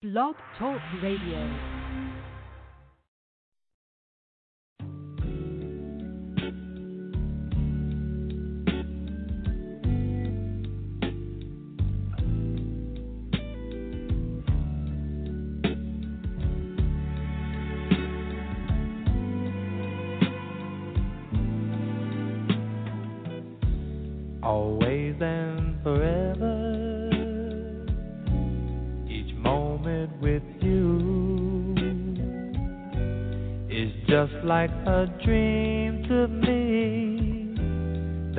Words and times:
Blog 0.00 0.36
Talk 0.56 0.80
Radio. 1.02 1.77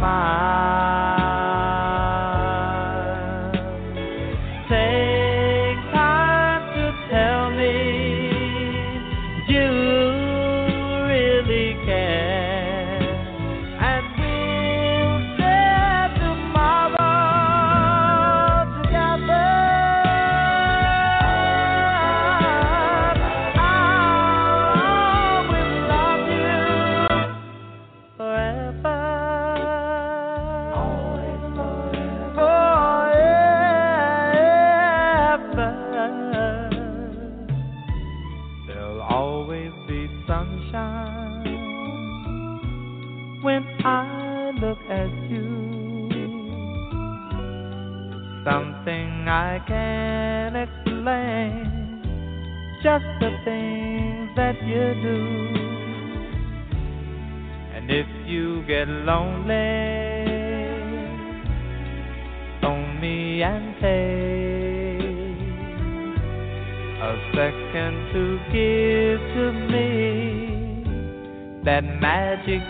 My. 0.00 1.09
get 58.70 58.86
lonely, 58.86 60.30
own 62.62 63.02
and 63.42 63.74
pay 63.80 64.94
a 67.02 67.12
second 67.34 67.94
to 68.12 68.22
give 68.54 69.20
to 69.34 69.44
me 69.72 69.82
that 71.64 71.84
magic 72.00 72.62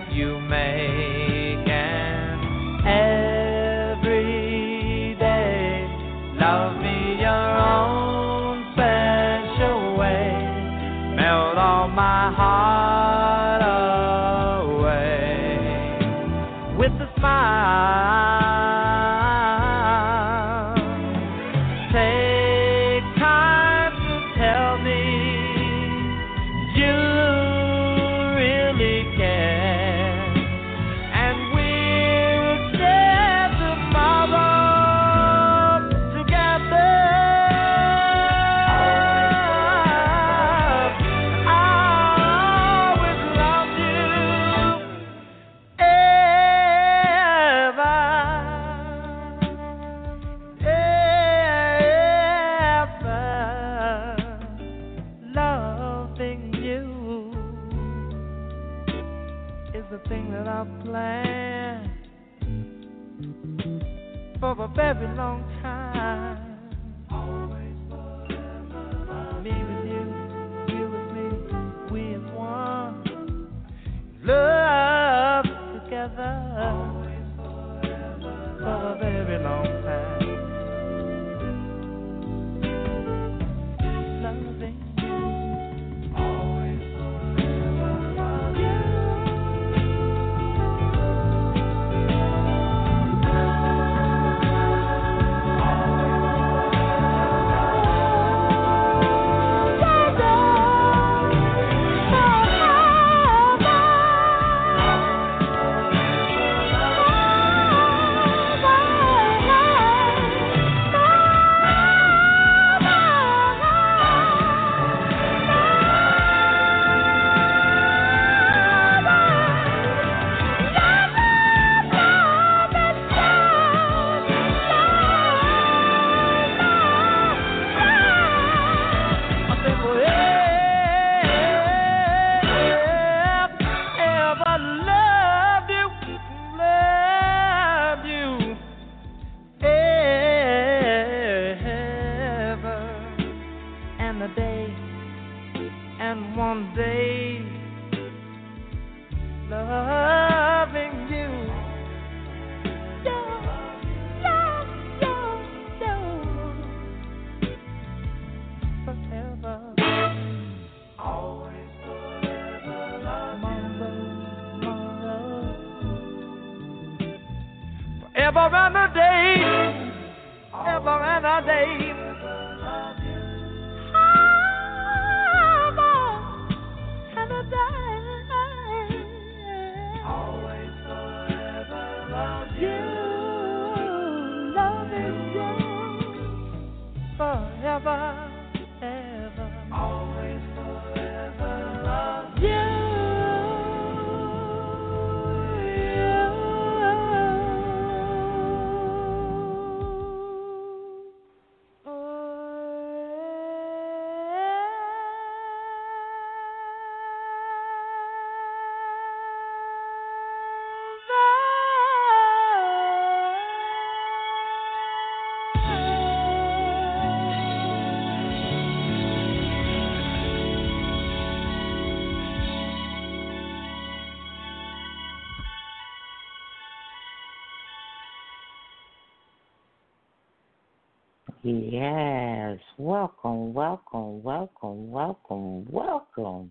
Yes, 231.81 232.59
welcome, 232.77 233.55
welcome, 233.55 234.23
welcome, 234.23 234.91
welcome, 234.91 235.65
welcome 235.71 236.51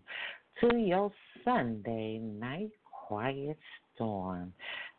to 0.60 0.76
your 0.76 1.12
Sunday 1.46 2.18
night 2.18 2.72
quiet 3.08 3.56
storm. 3.94 4.52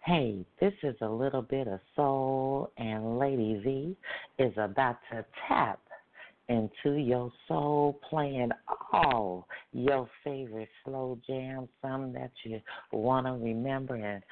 Hey, 0.05 0.47
this 0.61 0.73
is 0.85 0.95
a 1.01 1.09
little 1.09 1.43
bit 1.43 1.67
of 1.67 1.81
soul, 1.97 2.71
and 2.79 3.19
Lady 3.19 3.61
V 3.65 3.97
is 4.39 4.53
about 4.57 4.99
to 5.11 5.25
tap 5.49 5.81
into 6.49 6.97
your 6.97 7.33
soul, 7.49 7.99
playing 8.09 8.51
all 8.93 9.49
your 9.73 10.09
favorite 10.23 10.69
slow 10.85 11.19
jams, 11.27 11.69
some 11.83 12.13
that 12.13 12.31
you 12.45 12.61
want 12.93 13.27
to 13.27 13.33
remember, 13.33 13.97
and 13.97 14.23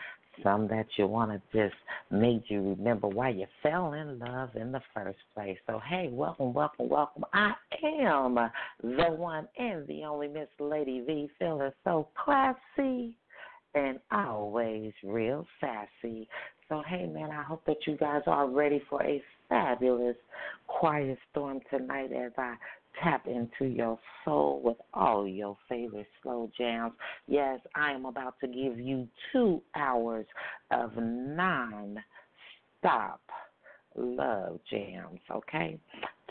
some 0.43 0.69
that 0.69 0.87
you 0.96 1.06
want 1.06 1.31
to 1.31 1.40
just 1.52 1.75
made 2.11 2.43
you 2.49 2.76
remember 2.79 3.08
why 3.08 3.31
you 3.31 3.46
fell 3.62 3.93
in 3.93 4.19
love 4.19 4.50
in 4.55 4.73
the 4.73 4.81
first 4.94 5.19
place. 5.35 5.58
So, 5.67 5.81
hey, 5.88 6.08
welcome, 6.11 6.52
welcome, 6.52 6.88
welcome. 6.88 7.25
I 7.32 7.52
am 7.85 8.35
the 8.82 9.11
one 9.11 9.49
and 9.58 9.87
the 9.87 10.05
only 10.05 10.29
Miss 10.29 10.49
Lady 10.58 11.00
V, 11.00 11.29
feeling 11.38 11.70
so 11.85 12.08
classy 12.23 13.14
and 13.75 13.99
always 14.11 14.93
real 15.05 15.46
sassy. 15.61 16.29
So, 16.69 16.82
hey, 16.87 17.06
man, 17.06 17.31
I 17.31 17.43
hope 17.43 17.64
that 17.67 17.87
you 17.87 17.96
guys 17.96 18.23
are 18.26 18.49
ready 18.49 18.82
for 18.90 19.02
a 19.02 19.23
fabulous 19.49 20.17
quiet 20.67 21.19
storm 21.31 21.61
tonight 21.70 22.12
as 22.12 22.32
I 22.37 22.55
tap 23.02 23.26
into 23.26 23.72
your 23.72 23.98
soul 24.24 24.60
with 24.62 24.76
all 24.94 25.26
your 25.26 25.56
favorite 25.68 26.06
slow 26.22 26.50
jams. 26.56 26.92
Yes, 27.26 27.60
I 27.74 27.92
am 27.92 28.04
about 28.04 28.34
to 28.40 28.46
give 28.46 28.78
you 28.78 29.08
two 29.32 29.62
hours 29.74 30.26
of 30.70 30.96
non 30.96 32.02
stop 32.78 33.20
love 33.98 34.60
jams, 34.70 35.20
okay? 35.30 35.78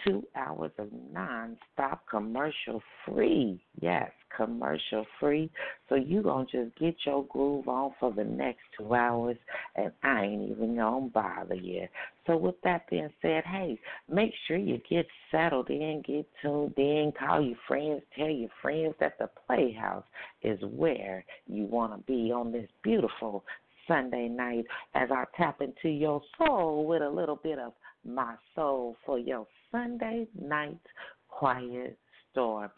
Two 0.05 0.23
hours 0.35 0.71
of 0.77 0.87
non-stop 1.11 2.03
commercial 2.09 2.81
free. 3.05 3.59
Yes, 3.81 4.11
commercial 4.35 5.05
free. 5.19 5.49
So 5.89 5.95
you 5.95 6.21
gonna 6.21 6.45
just 6.45 6.77
get 6.77 6.95
your 7.05 7.25
groove 7.25 7.67
on 7.67 7.93
for 7.99 8.13
the 8.13 8.23
next 8.23 8.61
two 8.77 8.93
hours 8.93 9.37
and 9.75 9.91
I 10.03 10.23
ain't 10.23 10.51
even 10.51 10.75
gonna 10.75 11.07
bother 11.07 11.55
you. 11.55 11.87
So 12.27 12.35
with 12.35 12.55
that 12.63 12.89
being 12.89 13.09
said, 13.21 13.45
hey, 13.45 13.79
make 14.09 14.33
sure 14.47 14.57
you 14.57 14.79
get 14.89 15.07
settled 15.31 15.69
in, 15.69 16.03
get 16.05 16.27
tuned 16.41 16.73
in, 16.77 17.13
call 17.17 17.41
your 17.41 17.57
friends, 17.67 18.01
tell 18.15 18.29
your 18.29 18.49
friends 18.61 18.93
that 18.99 19.17
the 19.17 19.29
Playhouse 19.47 20.03
is 20.43 20.59
where 20.61 21.23
you 21.47 21.63
wanna 21.65 21.99
be 22.05 22.31
on 22.33 22.51
this 22.51 22.69
beautiful 22.83 23.45
Sunday 23.87 24.27
night 24.27 24.65
as 24.93 25.09
I 25.09 25.23
tap 25.37 25.61
into 25.61 25.87
your 25.87 26.21
soul 26.37 26.85
with 26.85 27.01
a 27.01 27.09
little 27.09 27.37
bit 27.37 27.57
of 27.57 27.71
my 28.05 28.35
soul 28.53 28.97
for 29.05 29.17
your 29.17 29.47
Sunday 29.71 30.27
night 30.37 30.81
quiet 31.29 31.97
storm. 32.31 32.69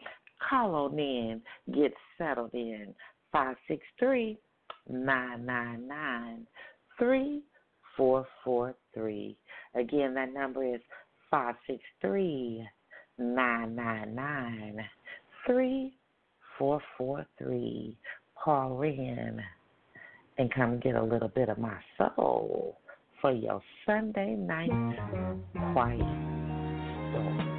Call 0.47 0.75
on 0.75 0.99
in, 0.99 1.41
get 1.73 1.93
settled 2.17 2.53
in. 2.53 2.93
563 3.31 4.37
999 4.89 6.47
3443. 7.99 9.37
Again, 9.75 10.13
that 10.13 10.33
number 10.33 10.63
is 10.63 10.79
563 11.29 12.65
999 13.17 14.85
3443. 15.45 17.97
Call 18.41 18.81
in 18.83 19.41
and 20.37 20.53
come 20.53 20.79
get 20.79 20.95
a 20.95 21.03
little 21.03 21.27
bit 21.27 21.49
of 21.49 21.57
my 21.57 21.77
soul 21.97 22.77
for 23.19 23.33
your 23.33 23.61
Sunday 23.85 24.35
night 24.35 24.69
quiet. 25.73 27.58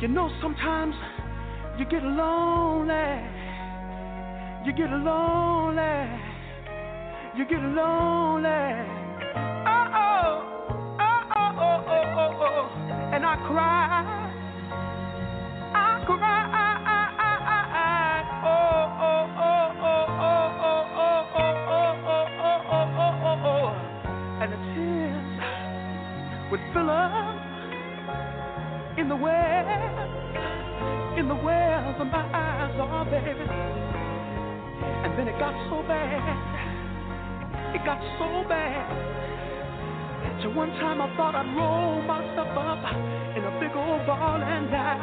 you 0.00 0.08
know, 0.08 0.30
sometimes 0.40 0.94
you 1.78 1.84
get 1.84 2.02
lonely. 2.02 2.96
You 4.64 4.72
get 4.72 4.88
lonely. 4.88 6.08
You 7.36 7.44
get 7.44 7.60
lonely. 7.60 8.48
Oh, 9.66 9.84
oh, 9.92 10.42
oh, 10.98 11.22
oh, 11.36 11.52
oh, 11.60 11.84
oh, 12.16 12.32
oh. 12.40 13.12
And 13.12 13.26
I 13.26 13.36
cry. 13.46 14.30
I 15.74 16.04
cry. 16.06 16.40
Would 26.50 26.60
fill 26.72 26.90
up 26.90 27.36
in 28.98 29.08
the 29.08 29.14
way 29.14 29.59
in 31.20 31.28
the 31.28 31.34
wells 31.34 31.96
of 32.00 32.06
my 32.06 32.24
eyes, 32.32 32.72
oh, 32.80 33.04
baby. 33.04 33.44
And 35.04 35.12
then 35.20 35.28
it 35.28 35.36
got 35.36 35.52
so 35.68 35.84
bad. 35.84 36.16
It 37.76 37.84
got 37.84 38.00
so 38.16 38.48
bad. 38.48 38.88
So 40.40 40.48
one 40.56 40.70
time 40.80 41.02
I 41.04 41.14
thought 41.20 41.36
I'd 41.36 41.52
roll 41.52 42.00
myself 42.08 42.56
up 42.56 42.80
in 43.36 43.44
a 43.44 43.52
big 43.60 43.76
old 43.76 44.00
ball 44.08 44.40
and 44.40 44.72
die. 44.72 44.96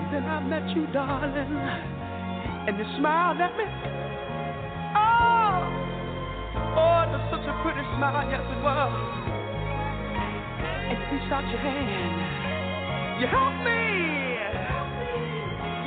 And 0.00 0.08
then 0.16 0.24
I 0.24 0.40
met 0.40 0.64
you, 0.74 0.88
darling, 0.96 1.52
and 2.64 2.78
you 2.78 2.88
smiled 2.96 3.36
at 3.44 3.52
me. 3.52 3.68
Oh, 4.96 5.60
oh, 6.72 7.04
it 7.04 7.12
was 7.12 7.24
such 7.36 7.44
a 7.44 7.54
pretty 7.60 7.84
smile, 8.00 8.24
yes 8.32 8.40
it 8.48 8.60
was. 8.64 8.96
And 10.88 10.96
you 10.96 11.20
reached 11.20 11.28
out 11.36 11.44
your 11.52 11.60
hand. 11.60 13.20
You 13.20 13.26
helped 13.28 13.60
me. 13.68 14.27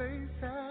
place 0.00 0.69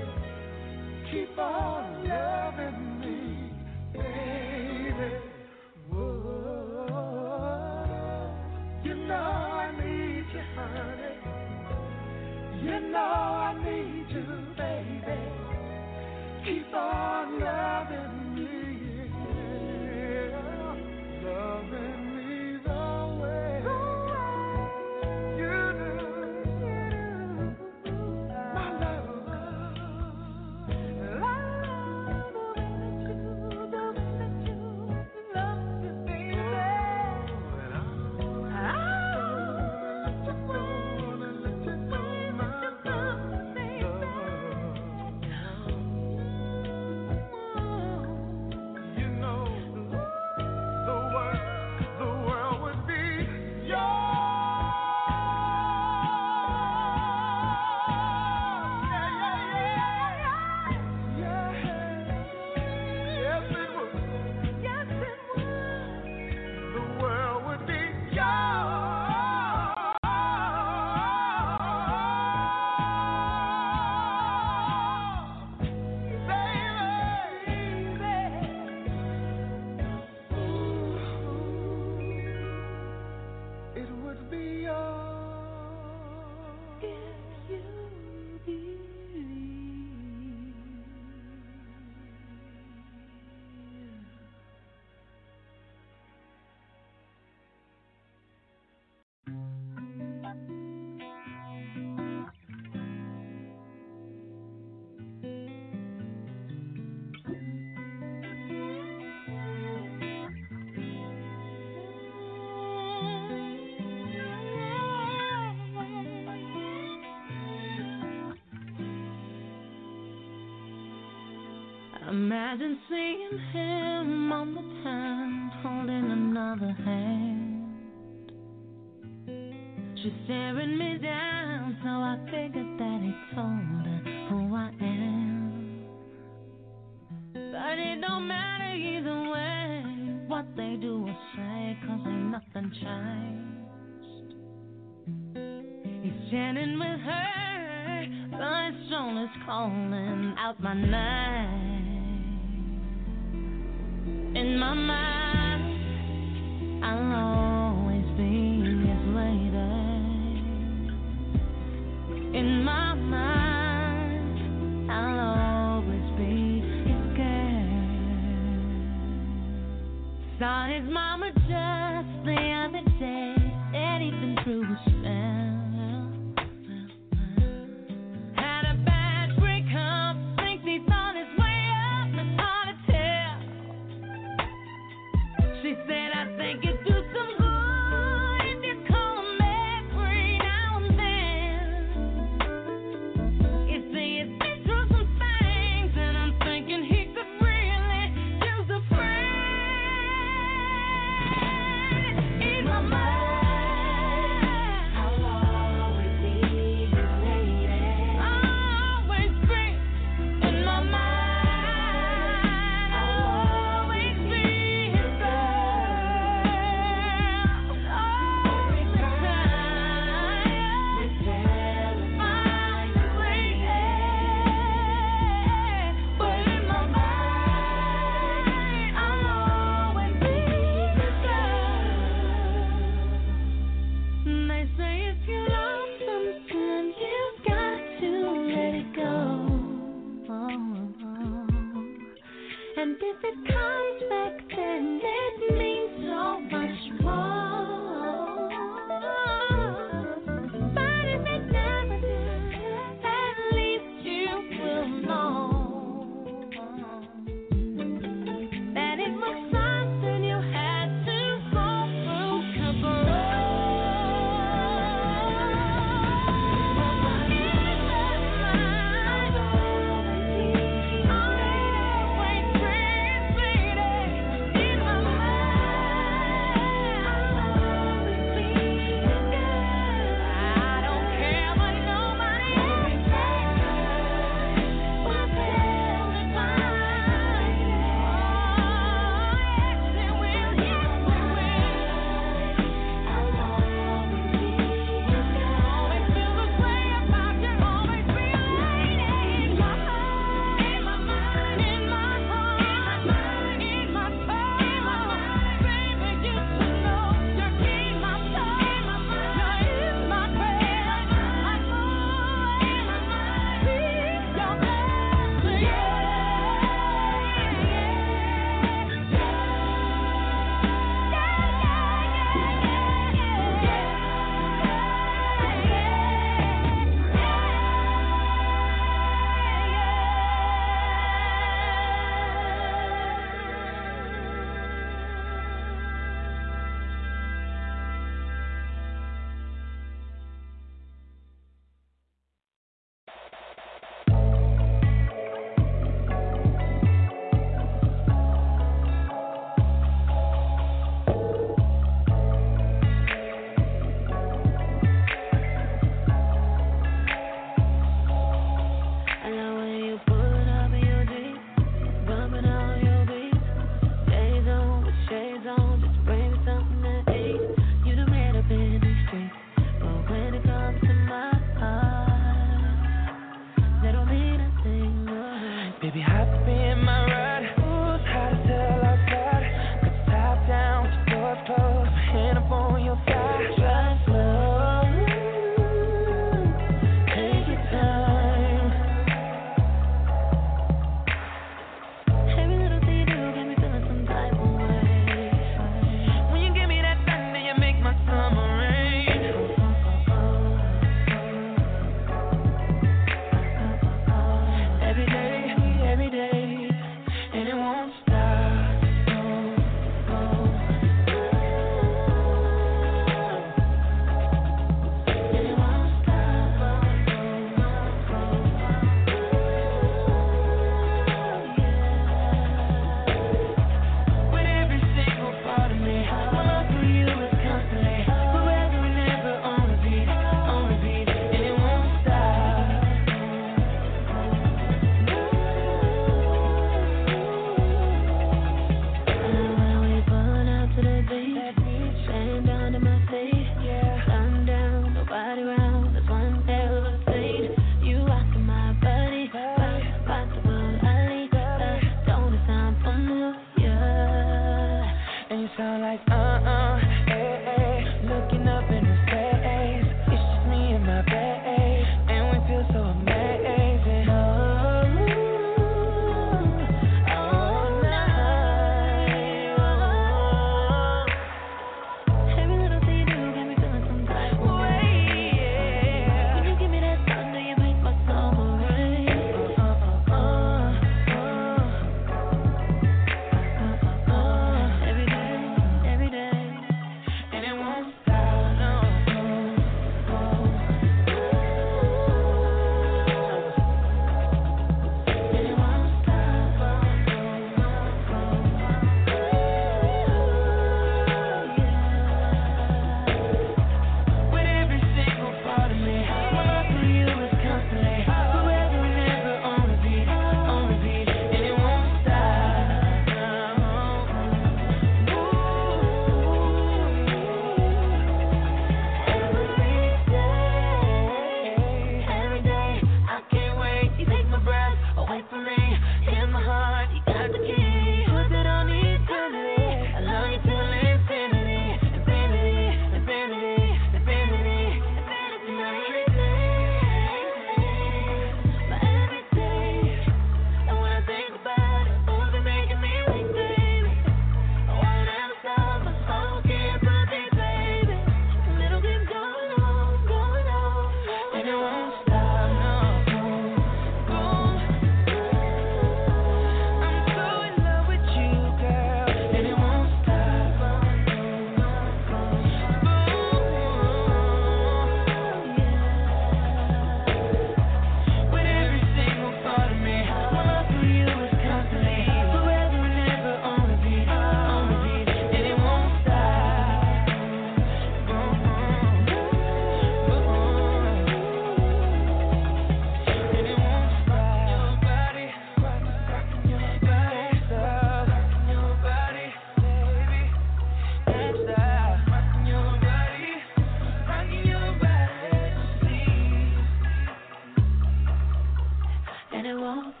magic 599.53 600.00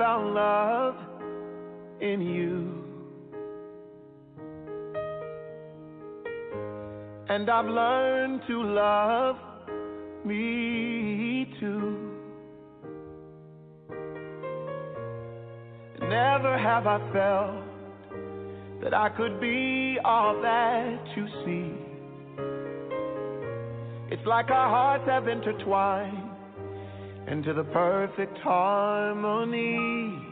found 0.00 0.32
love 0.32 0.94
in 2.00 2.22
you. 2.22 2.72
And 7.28 7.50
I've 7.50 7.66
learned 7.66 8.40
to 8.46 8.62
love 8.62 9.36
me 10.24 11.52
too. 11.60 11.98
Never 16.00 16.56
have 16.56 16.86
I 16.86 16.98
felt 17.12 17.64
that 18.82 18.94
I 18.94 19.10
could 19.10 19.38
be 19.38 19.98
all 20.02 20.40
that 20.40 21.04
you 21.14 21.26
see. 21.44 21.74
It's 24.10 24.26
like 24.26 24.50
our 24.50 24.70
hearts 24.70 25.04
have 25.06 25.28
intertwined 25.28 26.19
into 27.30 27.54
the 27.54 27.62
perfect 27.64 28.36
harmony. 28.38 30.29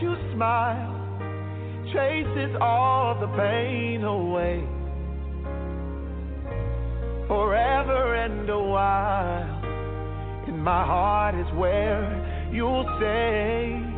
You 0.00 0.16
smile 0.34 0.96
chases 1.92 2.56
all 2.60 3.18
the 3.20 3.26
pain 3.36 4.04
away. 4.04 4.64
Forever 7.26 8.14
and 8.14 8.48
a 8.48 8.58
while, 8.58 9.64
in 10.48 10.58
my 10.58 10.84
heart 10.84 11.34
is 11.34 11.46
where 11.54 12.48
you'll 12.52 12.86
stay. 12.98 13.89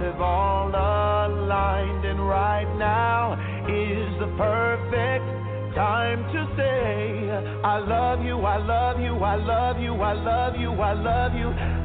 Have 0.00 0.20
all 0.20 0.68
aligned, 0.68 2.04
and 2.04 2.20
right 2.20 2.70
now 2.78 3.34
is 3.68 4.18
the 4.18 4.28
perfect 4.36 5.24
time 5.74 6.22
to 6.32 6.56
say, 6.56 7.30
I 7.64 7.78
love 7.78 8.24
you, 8.24 8.40
I 8.40 8.56
love 8.56 9.00
you, 9.00 9.14
I 9.16 9.36
love 9.36 9.78
you, 9.78 9.94
I 9.94 10.12
love 10.12 10.56
you, 10.56 10.72
I 10.72 10.92
love 10.92 11.34
you. 11.34 11.75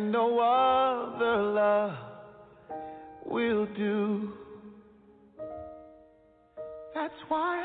And 0.00 0.12
no 0.12 0.38
other 0.38 1.42
love 1.42 1.92
will 3.26 3.66
do. 3.76 4.32
That's 6.94 7.12
why 7.28 7.59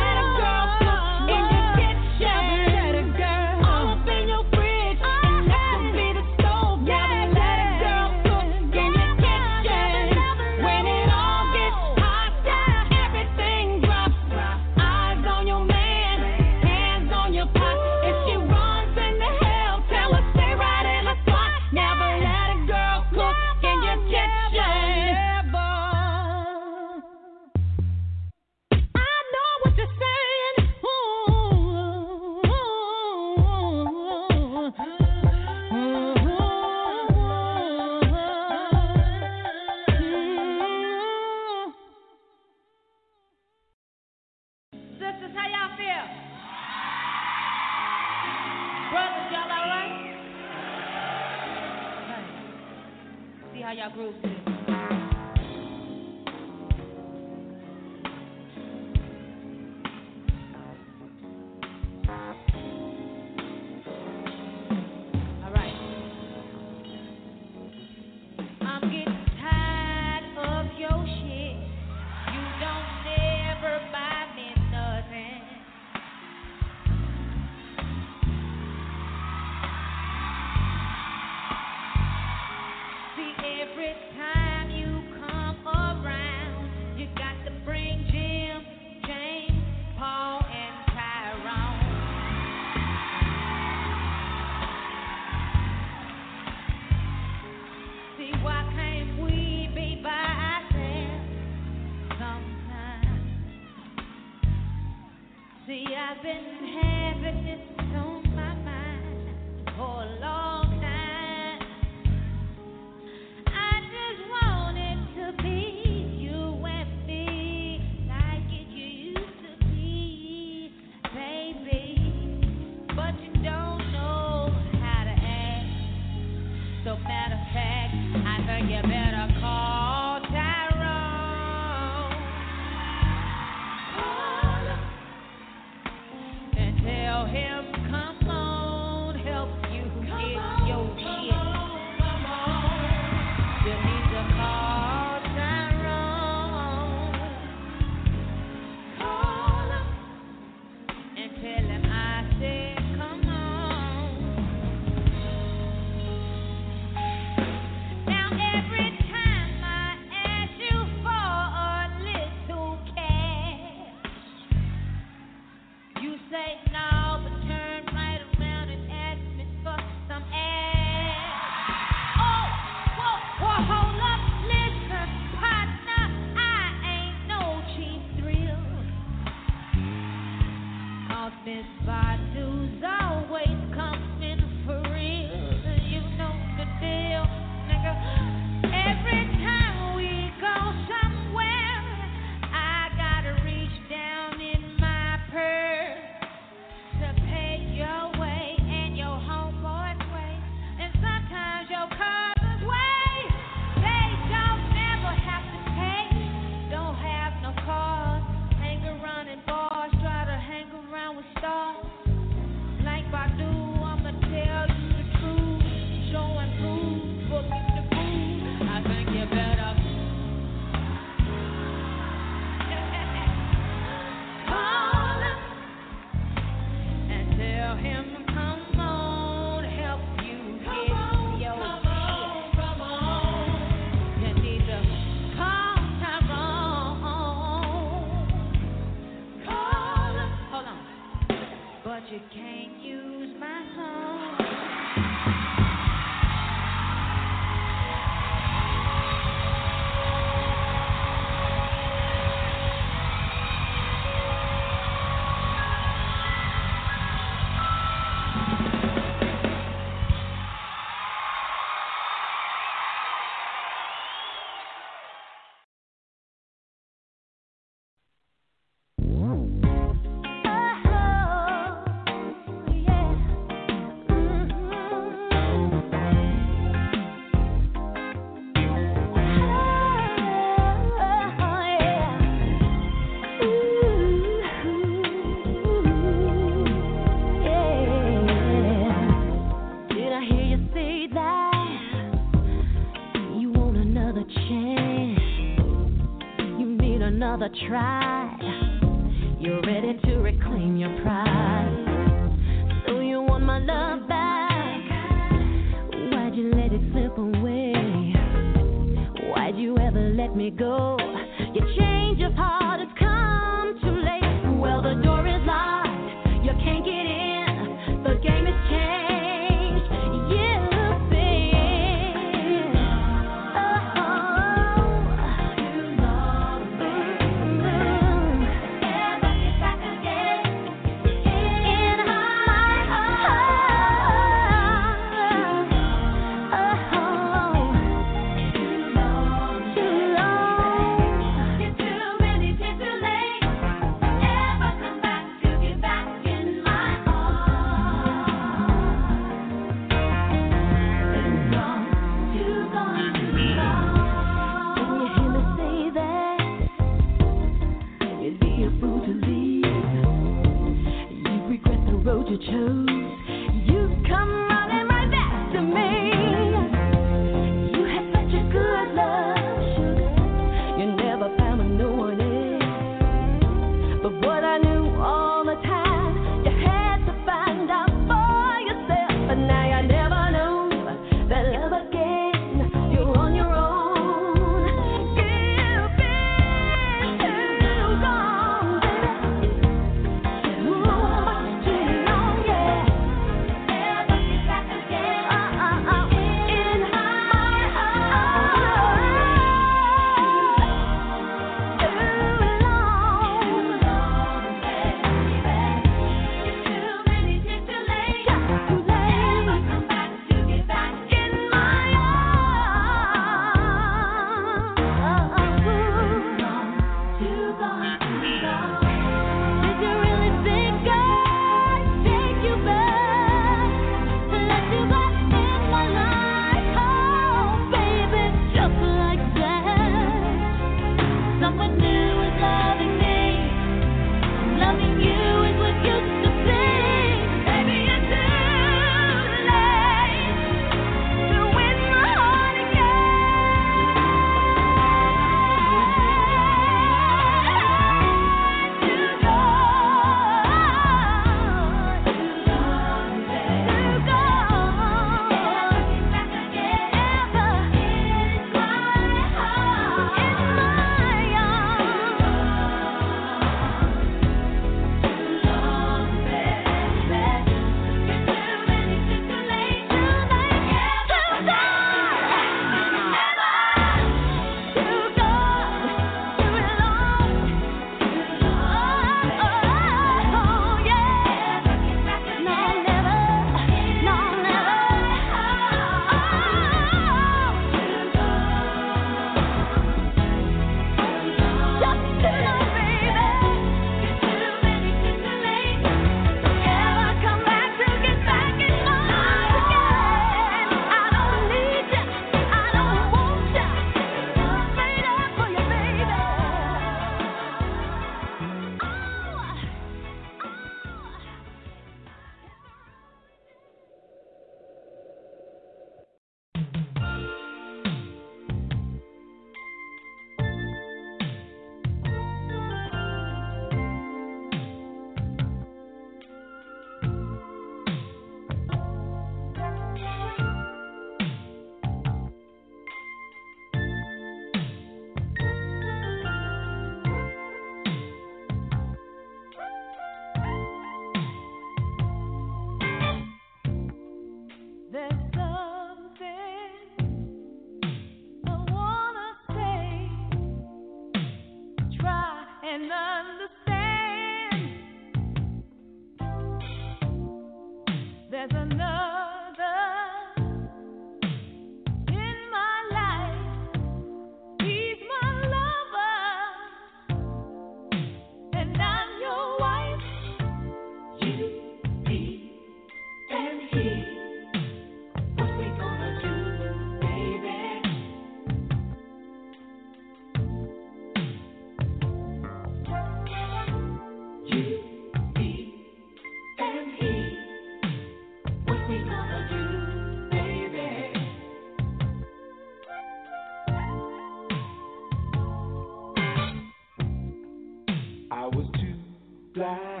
blind, 599.61 600.00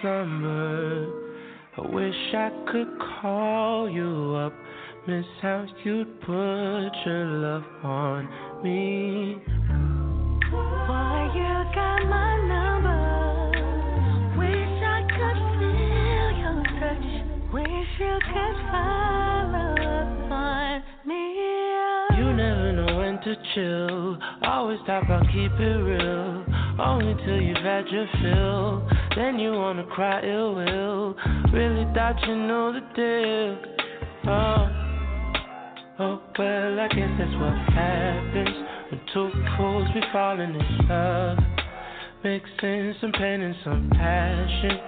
Slumber. 0.00 1.08
I 1.76 1.80
wish 1.80 2.34
I 2.34 2.50
could 2.72 2.88
call 3.20 3.90
you 3.90 4.34
up, 4.34 4.52
miss 5.06 5.26
how 5.42 5.66
you'd 5.84 6.20
put 6.22 6.90
your 7.04 7.26
love 7.26 7.64
on 7.82 8.28
me. 8.62 9.36
Why 10.50 11.30
you 11.34 11.74
got 11.74 12.08
my 12.08 12.36
number. 12.48 13.02
Wish 14.38 14.82
I 14.82 15.02
could 15.10 15.38
feel 15.58 16.28
your 16.40 16.62
touch. 16.80 17.08
Wish 17.52 17.90
you 17.98 18.18
could 18.32 18.56
follow 18.70 19.70
up 19.76 20.32
on 20.32 20.82
me. 21.04 21.22
You 22.16 22.32
never 22.32 22.72
know 22.72 22.96
when 22.96 23.20
to 23.20 23.36
chill. 23.54 24.18
Always 24.48 24.78
talk 24.86 25.04
about 25.04 25.26
keep 25.32 25.52
it 25.52 25.78
real. 25.82 26.45
Only 26.78 27.14
till 27.24 27.40
you've 27.40 27.56
had 27.56 27.86
your 27.88 28.06
fill. 28.20 28.88
Then 29.16 29.38
you 29.38 29.52
wanna 29.52 29.84
cry 29.84 30.20
ill 30.22 30.54
will. 30.54 31.14
Really 31.52 31.84
thought 31.94 32.20
you 32.26 32.36
knew 32.36 32.72
the 32.72 32.80
deal. 32.94 33.56
Oh, 34.28 34.68
oh 36.00 36.22
well, 36.38 36.80
I 36.80 36.88
guess 36.88 37.10
that's 37.18 37.34
what 37.40 37.56
happens 37.72 38.56
when 38.90 39.00
two 39.14 39.30
fools 39.56 39.88
be 39.94 40.00
falling 40.12 40.54
in 40.54 40.88
love. 40.88 41.38
Mixing 42.22 42.94
some 43.00 43.12
pain 43.12 43.40
and 43.40 43.56
some 43.64 43.90
passion. 43.92 44.78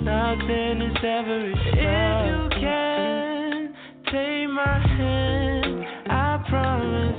Nothing 0.00 0.82
is 0.82 0.96
ever 0.98 1.40
enough. 1.46 1.66
If 1.66 2.26
you 2.26 2.60
can 2.60 3.74
take 4.06 4.48
my 4.50 4.78
hand, 4.96 5.84
I 6.10 6.44
promise 6.48 7.15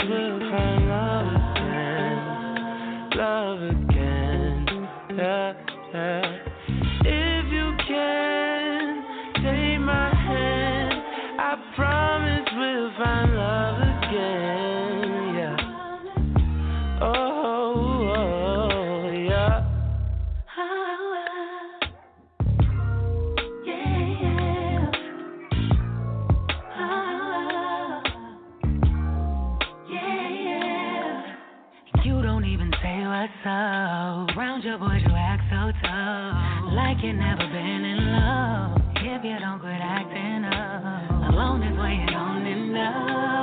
you 37.08 37.14
never 37.14 37.48
been 37.48 37.86
in 37.86 38.12
love. 38.12 38.82
If 38.98 39.24
you 39.24 39.40
don't 39.40 39.60
quit 39.62 39.80
acting 39.80 40.44
up, 40.44 41.32
alone 41.32 41.64
is. 41.64 41.78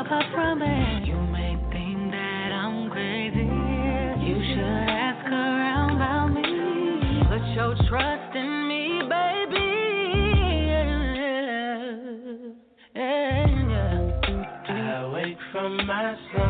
I 0.06 0.22
promise 0.34 1.08
you 1.08 1.16
may 1.32 1.56
think 1.72 2.10
that 2.12 2.52
I'm 2.52 2.90
crazy. 2.90 3.48
You 4.28 4.36
should 4.52 4.88
ask 4.88 5.26
around 5.26 5.96
about 5.96 6.28
me. 6.28 6.42
Put 7.24 7.42
your 7.54 7.74
trust 7.88 8.36
in 8.36 8.68
me, 8.68 9.00
baby. 9.08 9.70
I 14.68 15.10
wake 15.10 15.38
from 15.52 15.86
my 15.86 16.14
slumber. 16.32 16.43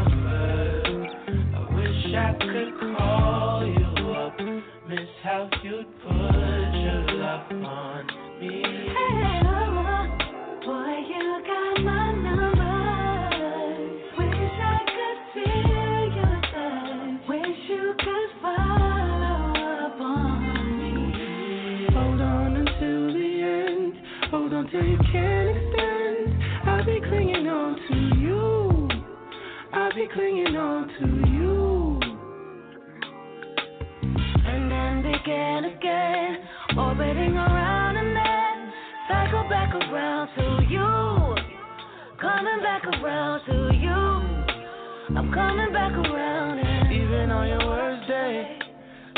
Back 45.84 45.96
around 45.98 46.58
and 46.58 46.92
Even 46.92 47.30
on 47.30 47.46
your 47.48 47.66
worst 47.66 48.08
day, 48.08 48.58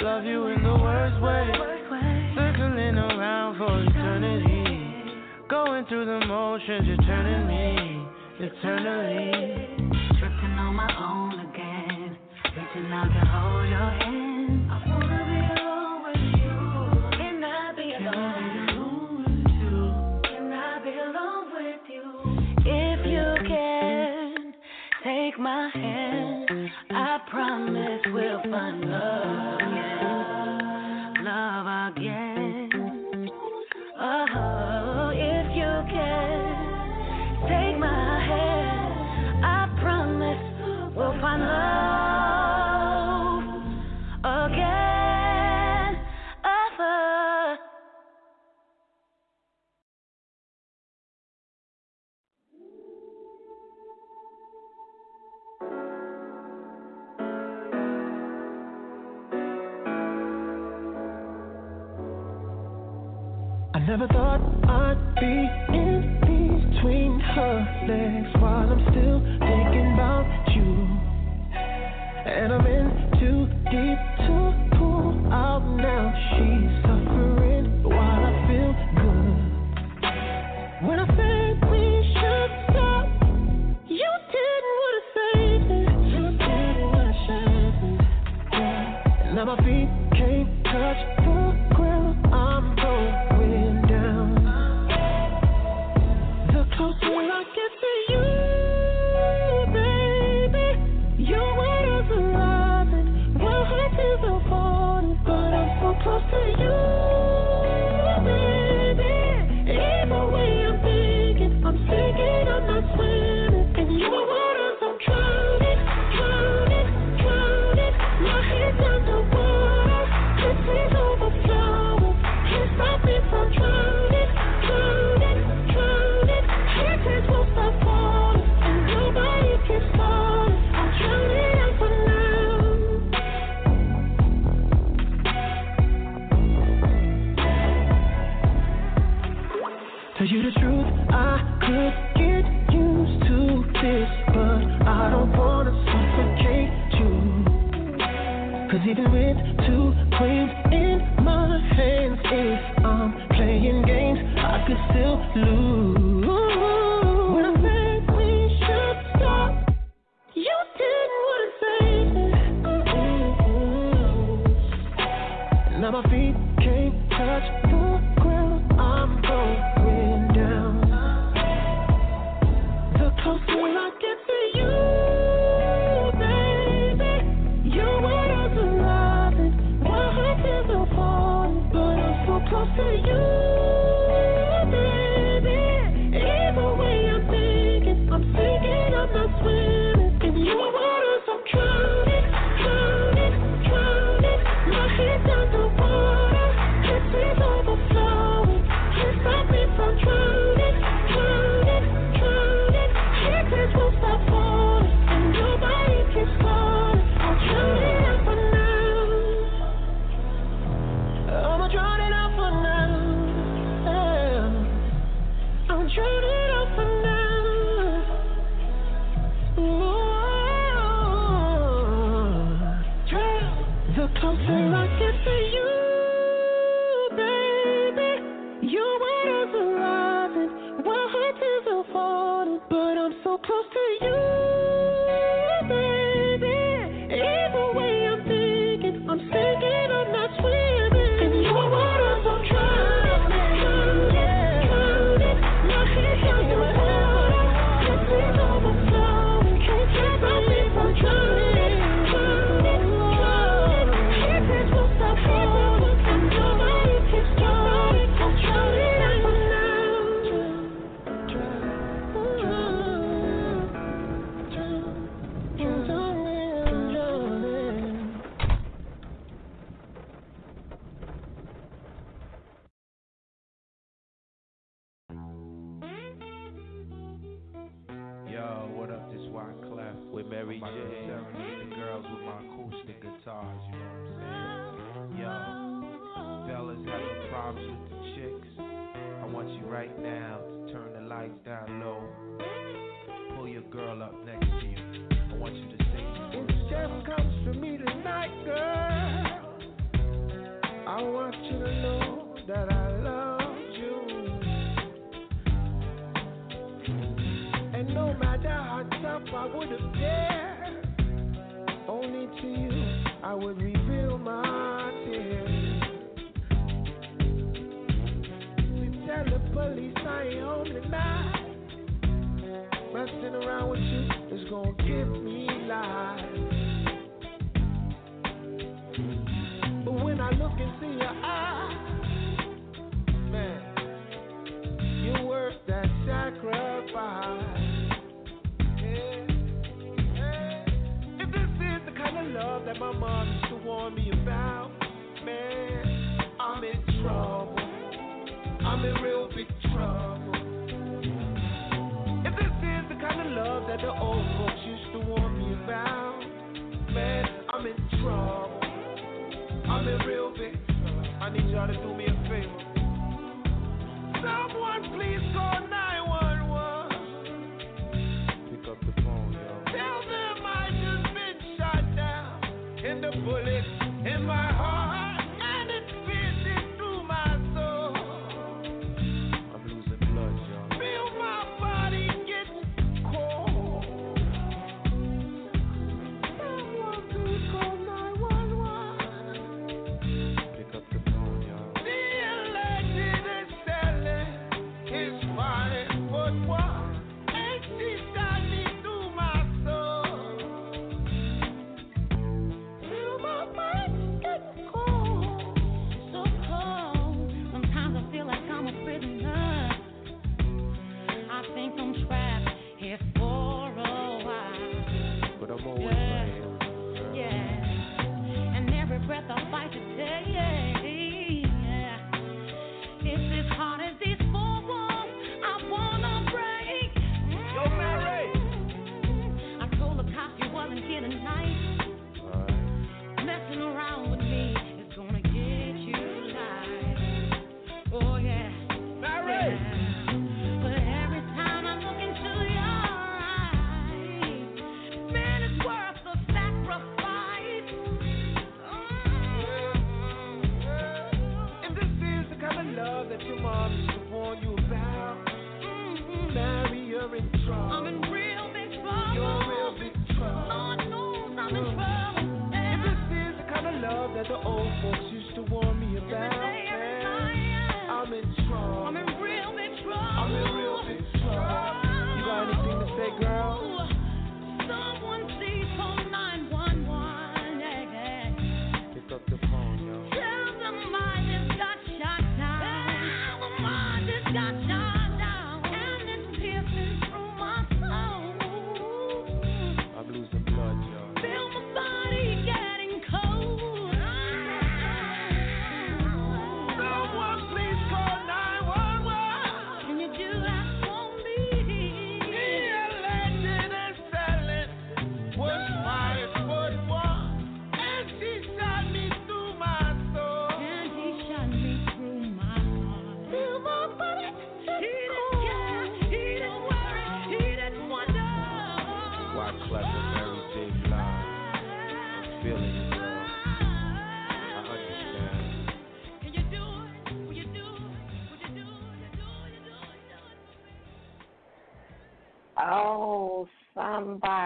love 0.03 0.25
you 0.25 0.47
in 0.49 0.63
the 0.63 0.75
worst 0.75 1.23
way. 1.23 1.47
Circling 2.35 2.99
around 2.99 3.59
for 3.59 3.83
eternity. 3.85 5.23
Going 5.49 5.85
through 5.87 6.07
the 6.07 6.27
motions, 6.27 6.87
you're 6.89 7.07
turning 7.07 7.47
me 7.47 8.07
eternally. 8.41 9.31
Drifting 10.19 10.57
on 10.59 10.75
my 10.75 10.91
own 10.99 11.39
again. 11.47 12.17
Reaching 12.57 12.91
out 12.91 13.11
to 13.15 13.23
hold 13.31 13.69
your 13.69 13.91
hand. 14.03 14.67
I 14.71 14.77
wanna 14.91 15.23
be 15.31 15.39
alone 15.55 15.99
with 16.07 16.25
you. 16.43 16.57
And 17.27 17.45
I'd 17.45 17.77
be 17.77 17.89
willing 18.03 19.45
to. 19.61 19.71
Can 20.29 20.53
I 20.53 20.83
be 20.83 20.91
alone 20.99 21.47
with 21.55 21.85
you? 21.89 22.07
We'll 28.17 28.41
find 28.51 28.81
love 28.91 29.56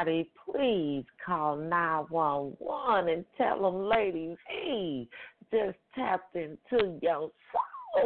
somebody, 0.00 0.30
please 0.44 1.04
call 1.24 1.56
911 1.56 3.12
and 3.12 3.24
tell 3.36 3.62
them 3.62 3.88
ladies, 3.88 4.36
hey, 4.48 5.08
just 5.52 5.78
tapped 5.94 6.36
into 6.36 6.98
your 7.02 7.30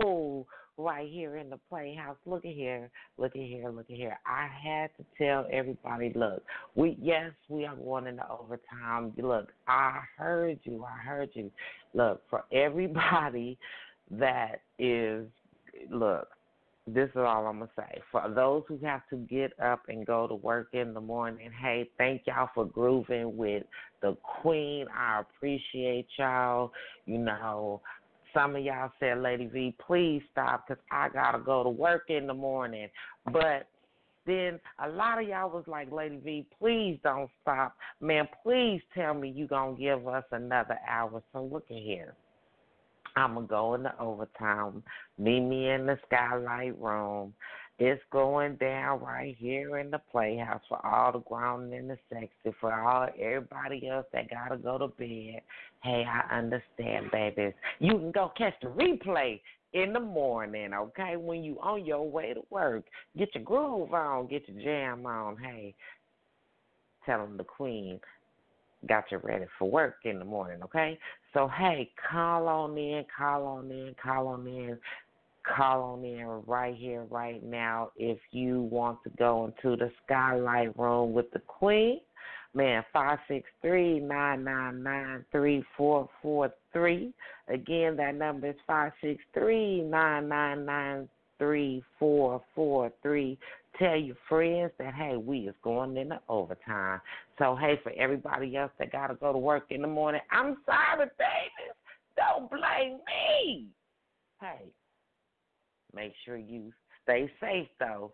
soul 0.01 0.47
right 0.77 1.09
here 1.09 1.37
in 1.37 1.51
the 1.51 1.59
playhouse. 1.69 2.17
Look 2.27 2.45
at 2.45 2.53
here, 2.53 2.91
look 3.19 3.37
at 3.37 3.43
here, 3.43 3.71
look 3.71 3.87
at 3.91 3.97
here. 3.97 4.19
I 4.27 4.49
had 4.49 4.91
to 4.97 5.05
tell 5.19 5.47
everybody, 5.53 6.13
look, 6.15 6.43
we 6.75 6.97
yes, 7.01 7.33
we 7.49 7.65
are 7.67 7.77
going 7.77 8.07
into 8.07 8.25
overtime. 8.29 9.13
Look, 9.17 9.53
I 9.69 10.01
heard 10.17 10.59
you, 10.65 10.85
I 10.85 10.99
heard 11.07 11.31
you. 11.35 11.51
Look, 11.93 12.23
for 12.29 12.45
everybody 12.53 13.59
that 14.11 14.63
is 14.79 15.27
look, 15.91 16.29
this 16.87 17.09
is 17.11 17.17
all 17.17 17.47
I'm 17.47 17.61
gonna 17.61 17.71
say. 17.77 18.01
For 18.13 18.31
those 18.35 18.63
who 18.69 18.79
have 18.85 19.03
to 19.11 19.17
get 19.17 19.59
up 19.59 19.83
and 19.89 20.07
go 20.07 20.27
to 20.29 20.35
work 20.35 20.69
in 20.73 20.93
the 20.93 21.01
morning, 21.01 21.51
hey, 21.63 21.89
thank 21.97 22.23
y'all 22.27 22.51
for 22.55 22.67
grooving 22.67 23.37
with 23.37 23.65
the 24.03 24.17
Queen. 24.43 24.87
I 24.95 25.21
appreciate 25.21 26.07
y'all. 26.19 26.73
You 27.07 27.19
know, 27.19 27.81
some 28.35 28.57
of 28.57 28.63
y'all 28.63 28.93
said, 29.01 29.19
Lady 29.19 29.47
V, 29.47 29.75
please 29.87 30.23
stop 30.31 30.67
because 30.69 30.83
I 30.91 31.09
gotta 31.09 31.39
go 31.39 31.63
to 31.63 31.71
work 31.71 32.11
in 32.11 32.27
the 32.27 32.35
morning. 32.35 32.89
But 33.33 33.67
then 34.27 34.61
a 34.85 34.89
lot 34.89 35.23
of 35.23 35.29
y'all 35.29 35.51
was 35.51 35.65
like, 35.67 35.91
Lady 35.91 36.17
V, 36.17 36.47
please 36.59 36.99
don't 37.03 37.31
stop. 37.41 37.77
Man, 38.01 38.29
please 38.43 38.83
tell 38.95 39.15
me 39.15 39.31
you 39.31 39.47
gonna 39.47 39.77
give 39.77 40.07
us 40.07 40.25
another 40.33 40.79
hour. 40.87 41.23
So 41.33 41.45
look 41.45 41.65
at 41.71 41.77
here. 41.77 42.15
I'm 43.17 43.35
gonna 43.35 43.47
go 43.47 43.75
into 43.75 43.95
overtime. 44.01 44.83
Meet 45.19 45.41
me 45.41 45.71
in 45.71 45.87
the 45.87 45.99
skylight 46.07 46.79
room. 46.81 47.35
It's 47.79 48.03
going 48.13 48.57
down 48.57 49.01
right 49.01 49.37
here 49.39 49.79
in 49.79 49.91
the 49.91 50.01
playhouse 50.11 50.63
for 50.69 50.85
all 50.87 51.13
the 51.13 51.19
grown 51.21 51.73
and 51.73 51.91
the 51.91 51.99
sexy, 52.09 52.57
for 52.61 52.73
all 52.73 53.09
everybody 53.21 53.89
else 53.89 54.07
that 54.13 54.31
gotta 54.31 54.57
go 54.57 54.79
to 54.79 54.89
bed. 54.89 55.41
Hey, 55.83 56.05
I 56.09 56.39
understand, 56.39 57.11
babies. 57.11 57.53
You 57.81 57.93
can 57.93 58.13
go 58.13 58.33
catch 58.37 58.55
the 58.63 58.69
replay 58.69 59.41
in 59.73 59.93
the 59.93 60.01
morning, 60.01 60.73
okay? 60.73 61.17
When 61.17 61.43
you 61.43 61.59
on 61.61 61.85
your 61.85 62.09
way 62.09 62.33
to 62.35 62.43
work, 62.51 62.85
get 63.19 63.35
your 63.35 63.45
groove 63.45 63.93
on, 63.93 64.29
get 64.29 64.49
your 64.49 64.63
jam 64.63 65.05
on. 65.05 65.37
Hey, 65.37 65.75
tell 67.05 67.19
them 67.19 67.37
the 67.37 67.45
queen 67.45 68.01
got 68.89 69.05
you 69.11 69.19
ready 69.23 69.47
for 69.59 69.71
work 69.71 69.97
in 70.05 70.19
the 70.19 70.25
morning, 70.25 70.63
okay? 70.63 70.99
So, 71.33 71.49
hey, 71.49 71.91
call 72.11 72.49
on 72.49 72.77
in, 72.79 73.05
call 73.17 73.47
on 73.47 73.71
in, 73.71 73.95
call 74.03 74.29
on 74.29 74.47
in, 74.47 74.79
call 75.45 75.83
on 75.83 76.05
in 76.05 76.27
right 76.47 76.75
here, 76.77 77.05
right 77.11 77.43
now. 77.43 77.91
If 77.97 78.19
you 78.31 78.63
want 78.63 79.03
to 79.05 79.11
go 79.19 79.47
into 79.47 79.77
the 79.77 79.91
skylight 80.05 80.79
room 80.79 81.13
with 81.13 81.31
the 81.33 81.41
queen, 81.41 82.01
man, 82.55 82.85
Five 82.93 83.19
six 83.29 83.49
three 83.61 84.01
nine 84.01 84.45
nine 84.45 84.83
nine 84.83 85.25
three 85.33 85.65
four 85.77 86.09
four 86.23 86.53
three. 86.73 87.13
Again, 87.49 87.97
that 87.97 88.15
number 88.15 88.49
is 88.49 88.57
five 88.67 88.93
six 89.03 89.23
three 89.35 89.83
nine 89.83 90.29
nine 90.29 90.65
nine 90.65 91.09
three 91.39 91.83
four 91.99 92.43
four 92.55 92.93
three. 93.03 93.39
Tell 93.79 93.97
your 93.97 94.17
friends 94.29 94.73
that 94.79 94.95
hey, 94.95 95.17
we 95.17 95.41
is 95.41 95.55
going 95.63 95.97
into 95.97 96.21
overtime. 96.29 97.01
So 97.39 97.57
hey, 97.61 97.81
for 97.83 97.93
everybody 97.93 98.57
else 98.57 98.71
that 98.79 98.93
gotta 98.93 99.15
go 99.15 99.33
to 99.33 99.39
work 99.39 99.65
in 99.71 99.83
the 99.83 99.89
morning, 99.89 100.21
I'm 100.31 100.59
sorry, 100.65 101.09
babies. 101.19 101.75
Don't 102.17 102.49
blame 102.49 102.99
me. 103.07 103.67
Hey, 104.41 104.67
make 105.95 106.13
sure 106.25 106.37
you 106.37 106.73
stay 107.03 107.31
safe 107.41 107.69
though, 107.81 108.13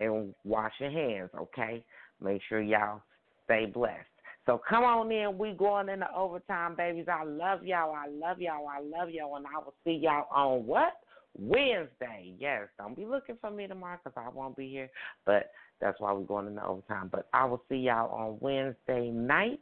and 0.00 0.34
wash 0.44 0.72
your 0.78 0.90
hands. 0.90 1.30
Okay, 1.38 1.82
make 2.20 2.42
sure 2.48 2.60
y'all 2.60 3.00
stay 3.44 3.66
blessed. 3.66 4.06
So 4.46 4.60
come 4.68 4.84
on 4.84 5.12
in. 5.12 5.38
We 5.38 5.52
going 5.52 5.88
into 5.88 6.12
overtime, 6.14 6.74
babies. 6.76 7.06
I 7.10 7.24
love 7.24 7.64
y'all. 7.64 7.94
I 7.94 8.08
love 8.08 8.40
y'all. 8.40 8.66
I 8.66 8.80
love 8.80 9.10
y'all. 9.10 9.36
And 9.36 9.46
I 9.46 9.58
will 9.58 9.74
see 9.84 9.92
y'all 10.02 10.26
on 10.34 10.66
what? 10.66 10.94
Wednesday. 11.38 12.34
Yes. 12.38 12.68
Don't 12.78 12.96
be 12.96 13.06
looking 13.06 13.36
for 13.40 13.50
me 13.50 13.66
tomorrow 13.66 13.98
because 14.02 14.20
I 14.22 14.28
won't 14.30 14.56
be 14.56 14.68
here. 14.68 14.90
But 15.24 15.50
that's 15.80 16.00
why 16.00 16.12
we're 16.12 16.22
going 16.22 16.46
into 16.46 16.64
overtime. 16.64 17.08
But 17.10 17.28
I 17.32 17.44
will 17.44 17.62
see 17.68 17.76
y'all 17.76 18.10
on 18.10 18.38
Wednesday 18.40 19.10
night 19.10 19.60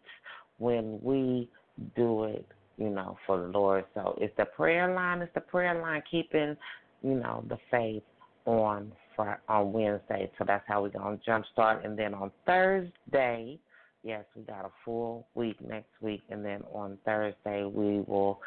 when 0.59 0.99
we 1.03 1.49
do 1.97 2.25
it, 2.25 2.47
you 2.77 2.91
know, 2.91 3.17
for 3.27 3.39
the 3.39 3.47
Lord. 3.47 3.85
So 3.95 4.17
it's 4.21 4.37
the 4.37 4.45
prayer 4.45 4.93
line. 4.95 5.23
It's 5.23 5.35
the 5.35 5.41
prayer 5.41 5.81
line 5.81 6.03
keeping, 6.11 6.57
you 7.03 7.15
know, 7.15 7.45
the 7.49 7.59
faith 7.71 8.03
on 8.47 8.93
Fri 9.15 9.33
on 9.49 9.73
Wednesday. 9.73 10.31
So 10.39 10.45
that's 10.47 10.65
how 10.67 10.83
we're 10.83 10.91
to 10.91 10.99
jumpstart. 11.29 11.85
And 11.85 11.99
then 11.99 12.15
on 12.15 12.33
Thursday, 12.47 13.59
yes, 14.03 14.25
we 14.35 14.43
got 14.43 14.65
a 14.65 14.71
full 14.85 15.27
week 15.35 15.57
next 15.61 15.91
week. 16.01 16.23
And 16.31 16.45
then 16.45 16.63
on 16.73 16.99
Thursday, 17.05 17.65
we 17.65 18.01
will 18.01 18.41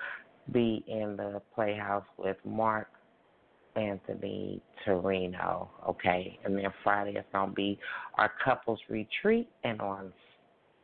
be 0.51 0.83
in 0.87 1.15
the 1.15 1.41
Playhouse 1.55 2.05
with 2.17 2.37
Mark 2.43 2.87
Anthony 3.75 4.61
Torino, 4.85 5.69
okay? 5.87 6.39
And 6.43 6.57
then 6.57 6.65
Friday 6.83 7.11
is 7.11 7.25
to 7.49 7.55
be 7.55 7.79
our 8.17 8.31
couples 8.43 8.79
retreat. 8.89 9.49
And 9.63 9.81
on, 9.81 10.13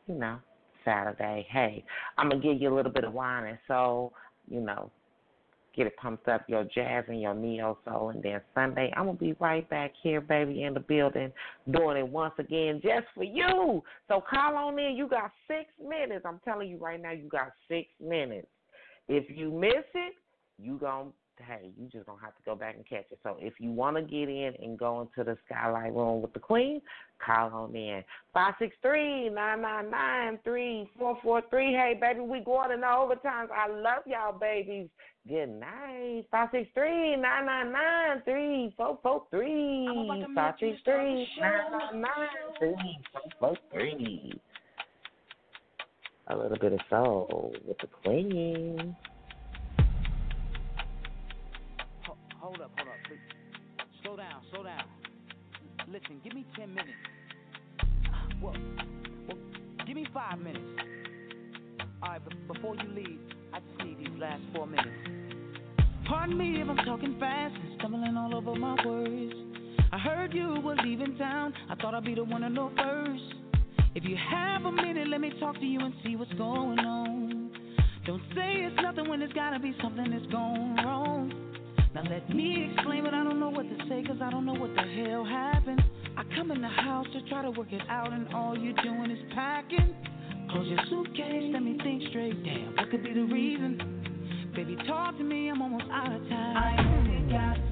you 0.08 0.16
know, 0.16 0.38
Saturday, 0.86 1.46
hey, 1.52 1.84
I'm 2.18 2.30
to 2.42 2.48
give 2.48 2.62
you 2.62 2.74
a 2.74 2.76
little 2.76 2.92
bit 2.92 3.04
of 3.04 3.14
wine 3.14 3.46
and 3.46 3.58
soul, 3.68 4.14
you 4.50 4.62
know, 4.62 4.90
get 5.76 5.88
it 5.88 5.96
pumped 5.98 6.28
up, 6.28 6.44
your 6.48 6.64
jazz 6.64 7.06
and 7.08 7.22
your 7.22 7.36
neo 7.36 7.78
soul. 7.86 8.10
And 8.10 8.24
then 8.24 8.42
Sunday, 8.56 8.92
I'm 8.98 9.06
to 9.18 9.24
be 9.24 9.34
right 9.40 9.70
back 9.70 9.92
here, 10.02 10.20
baby, 10.20 10.64
in 10.64 10.74
the 10.74 10.80
building, 10.80 11.32
doing 11.72 11.98
it 11.98 12.08
once 12.08 12.34
again 12.40 12.82
just 12.82 13.06
for 13.14 13.24
you. 13.24 13.84
So 14.08 14.24
call 14.28 14.56
on 14.56 14.76
in. 14.76 14.96
You 14.96 15.08
got 15.08 15.32
six 15.48 15.70
minutes. 15.80 16.26
I'm 16.28 16.40
telling 16.44 16.70
you 16.70 16.78
right 16.78 17.02
now, 17.02 17.12
you 17.12 17.30
got 17.30 17.52
six 17.68 17.88
minutes. 18.04 18.48
If 19.08 19.26
you 19.30 19.52
miss 19.52 19.86
it, 19.94 20.16
you 20.58 20.80
to 20.80 21.14
hey, 21.46 21.70
you 21.78 21.88
just 21.92 22.06
gonna 22.06 22.22
have 22.22 22.36
to 22.36 22.42
go 22.46 22.56
back 22.56 22.76
and 22.76 22.88
catch 22.88 23.06
it. 23.12 23.20
So 23.24 23.38
if 23.40 23.54
you 23.60 23.72
want 23.72 23.96
to 23.98 24.02
get 24.02 24.30
in 24.30 24.54
and 24.62 24.78
go 24.78 25.02
into 25.02 25.24
the 25.30 25.38
skylight 25.46 25.94
room 25.94 26.22
with 26.22 26.34
the 26.34 26.40
queen, 26.40 26.82
call 27.24 27.52
on 27.54 27.76
in 27.76 28.04
five 28.34 28.54
six 28.60 28.76
three 28.82 29.30
nine 29.30 29.62
nine 29.62 29.90
nine 29.90 30.40
three 30.44 30.90
four 30.98 31.18
four 31.24 31.42
three. 31.50 31.74
Hey, 31.74 31.98
baby, 32.00 32.22
we 32.22 32.40
going 32.40 32.72
in 32.72 32.82
the 32.82 32.88
overtimes. 32.88 33.50
I 33.52 33.70
love 33.70 34.04
y'all, 34.06 34.38
babies. 34.38 34.88
Good 35.28 35.50
night. 35.50 36.26
Five 36.32 36.50
six 36.52 36.70
three 36.74 37.16
nine 37.16 37.46
nine 37.46 37.72
nine 37.72 38.22
three 38.24 38.74
four 38.78 38.98
four 39.04 39.24
three. 39.30 40.26
Five 40.34 40.56
six 40.60 40.78
three 40.86 41.28
nine 41.40 41.72
nine 41.72 42.02
nine 42.02 42.28
three 42.60 42.98
four 43.12 43.22
four 43.40 43.58
three. 43.72 44.40
A 46.30 46.36
little 46.36 46.58
bit 46.58 46.74
of 46.74 46.80
soul 46.90 47.54
with 47.66 47.78
the 47.78 47.88
queen. 48.04 48.96
hold 52.48 52.62
up, 52.62 52.72
hold 52.78 52.88
up. 52.88 52.96
Please. 53.08 53.20
Slow 54.02 54.16
down, 54.16 54.42
slow 54.52 54.64
down. 54.64 54.84
Listen, 55.92 56.22
give 56.24 56.34
me 56.34 56.46
10 56.56 56.70
minutes. 56.70 57.04
Well, 58.42 58.56
well 59.28 59.38
give 59.86 59.96
me 59.96 60.08
five 60.14 60.40
minutes. 60.40 60.64
All 62.02 62.10
right, 62.10 62.22
but 62.24 62.48
before 62.54 62.76
you 62.76 62.88
leave, 62.96 63.20
I 63.54 63.60
just 63.60 63.84
need 63.84 64.00
these 64.00 64.18
last 64.18 64.42
four 64.56 64.66
minutes. 64.66 64.88
Pardon 66.08 66.38
me 66.38 66.62
if 66.62 66.70
I'm 66.70 66.78
talking 66.86 67.18
fast 67.20 67.54
and 67.54 67.80
stumbling 67.80 68.16
all 68.16 68.34
over 68.34 68.56
my 68.56 68.78
words. 68.86 69.34
I 69.92 69.98
heard 69.98 70.34
you 70.34 70.62
were 70.64 70.76
leaving 70.76 71.18
town. 71.18 71.54
I 71.70 71.76
thought 71.76 71.96
I'd 71.96 72.06
be 72.06 72.16
the 72.16 72.24
one 72.24 72.42
to 72.42 72.50
know 72.50 72.72
first. 72.78 73.24
If 73.94 74.06
you 74.06 74.16
have 74.16 74.64
a 74.64 74.72
minute, 74.72 75.10
let 75.10 75.20
me 75.20 75.34
talk 75.40 75.56
to 75.56 75.66
you 75.66 75.82
and 75.82 75.94
see 76.06 76.16
what's 76.16 76.34
going 76.34 76.80
on. 76.80 77.52
Don't 78.06 78.22
say 78.34 78.64
it's 78.64 78.82
nothing 78.82 79.10
when 79.10 79.22
it's 79.22 79.34
gotta 79.34 79.60
be 79.60 79.76
something 79.82 80.10
that's 80.12 80.32
gone 80.32 80.78
wrong. 80.78 81.47
Now 81.98 82.04
let 82.12 82.30
me 82.30 82.70
explain, 82.76 83.06
but 83.06 83.16
I 83.16 83.24
don't 83.24 83.40
know 83.40 83.50
what 83.50 83.64
to 83.64 83.76
say, 83.90 84.04
cause 84.06 84.18
I 84.22 84.30
don't 84.30 84.46
know 84.46 84.54
what 84.54 84.70
the 84.76 84.84
hell 84.84 85.26
happened. 85.26 85.82
I 86.16 86.22
come 86.36 86.52
in 86.52 86.62
the 86.62 86.68
house 86.68 87.08
to 87.12 87.28
try 87.28 87.42
to 87.42 87.50
work 87.50 87.74
it 87.74 87.82
out, 87.90 88.14
and 88.14 88.32
all 88.36 88.56
you're 88.56 88.78
doing 88.84 89.10
is 89.10 89.18
packing. 89.34 89.96
Close 90.52 90.68
your 90.68 90.78
suitcase, 90.92 91.50
let 91.52 91.64
me 91.64 91.76
think 91.82 92.04
straight. 92.10 92.44
Damn, 92.44 92.76
what 92.76 92.92
could 92.92 93.02
be 93.02 93.14
the 93.14 93.24
reason? 93.24 94.52
Baby, 94.56 94.78
talk 94.86 95.18
to 95.18 95.24
me, 95.24 95.50
I'm 95.50 95.60
almost 95.60 95.86
out 95.92 96.14
of 96.14 96.22
time. 96.30 96.58
I 96.58 96.78
only 97.00 97.32
got 97.32 97.67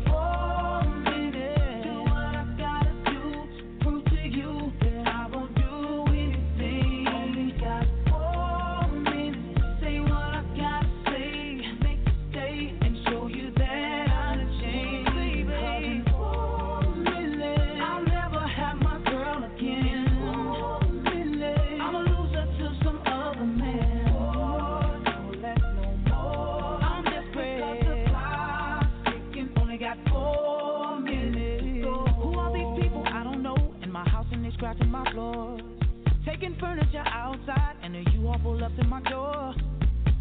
furniture 36.66 37.04
outside 37.06 37.76
and 37.84 37.94
then 37.94 38.06
you 38.12 38.28
all 38.28 38.40
pull 38.40 38.64
up 38.64 38.76
to 38.76 38.84
my 38.86 39.00
door. 39.04 39.54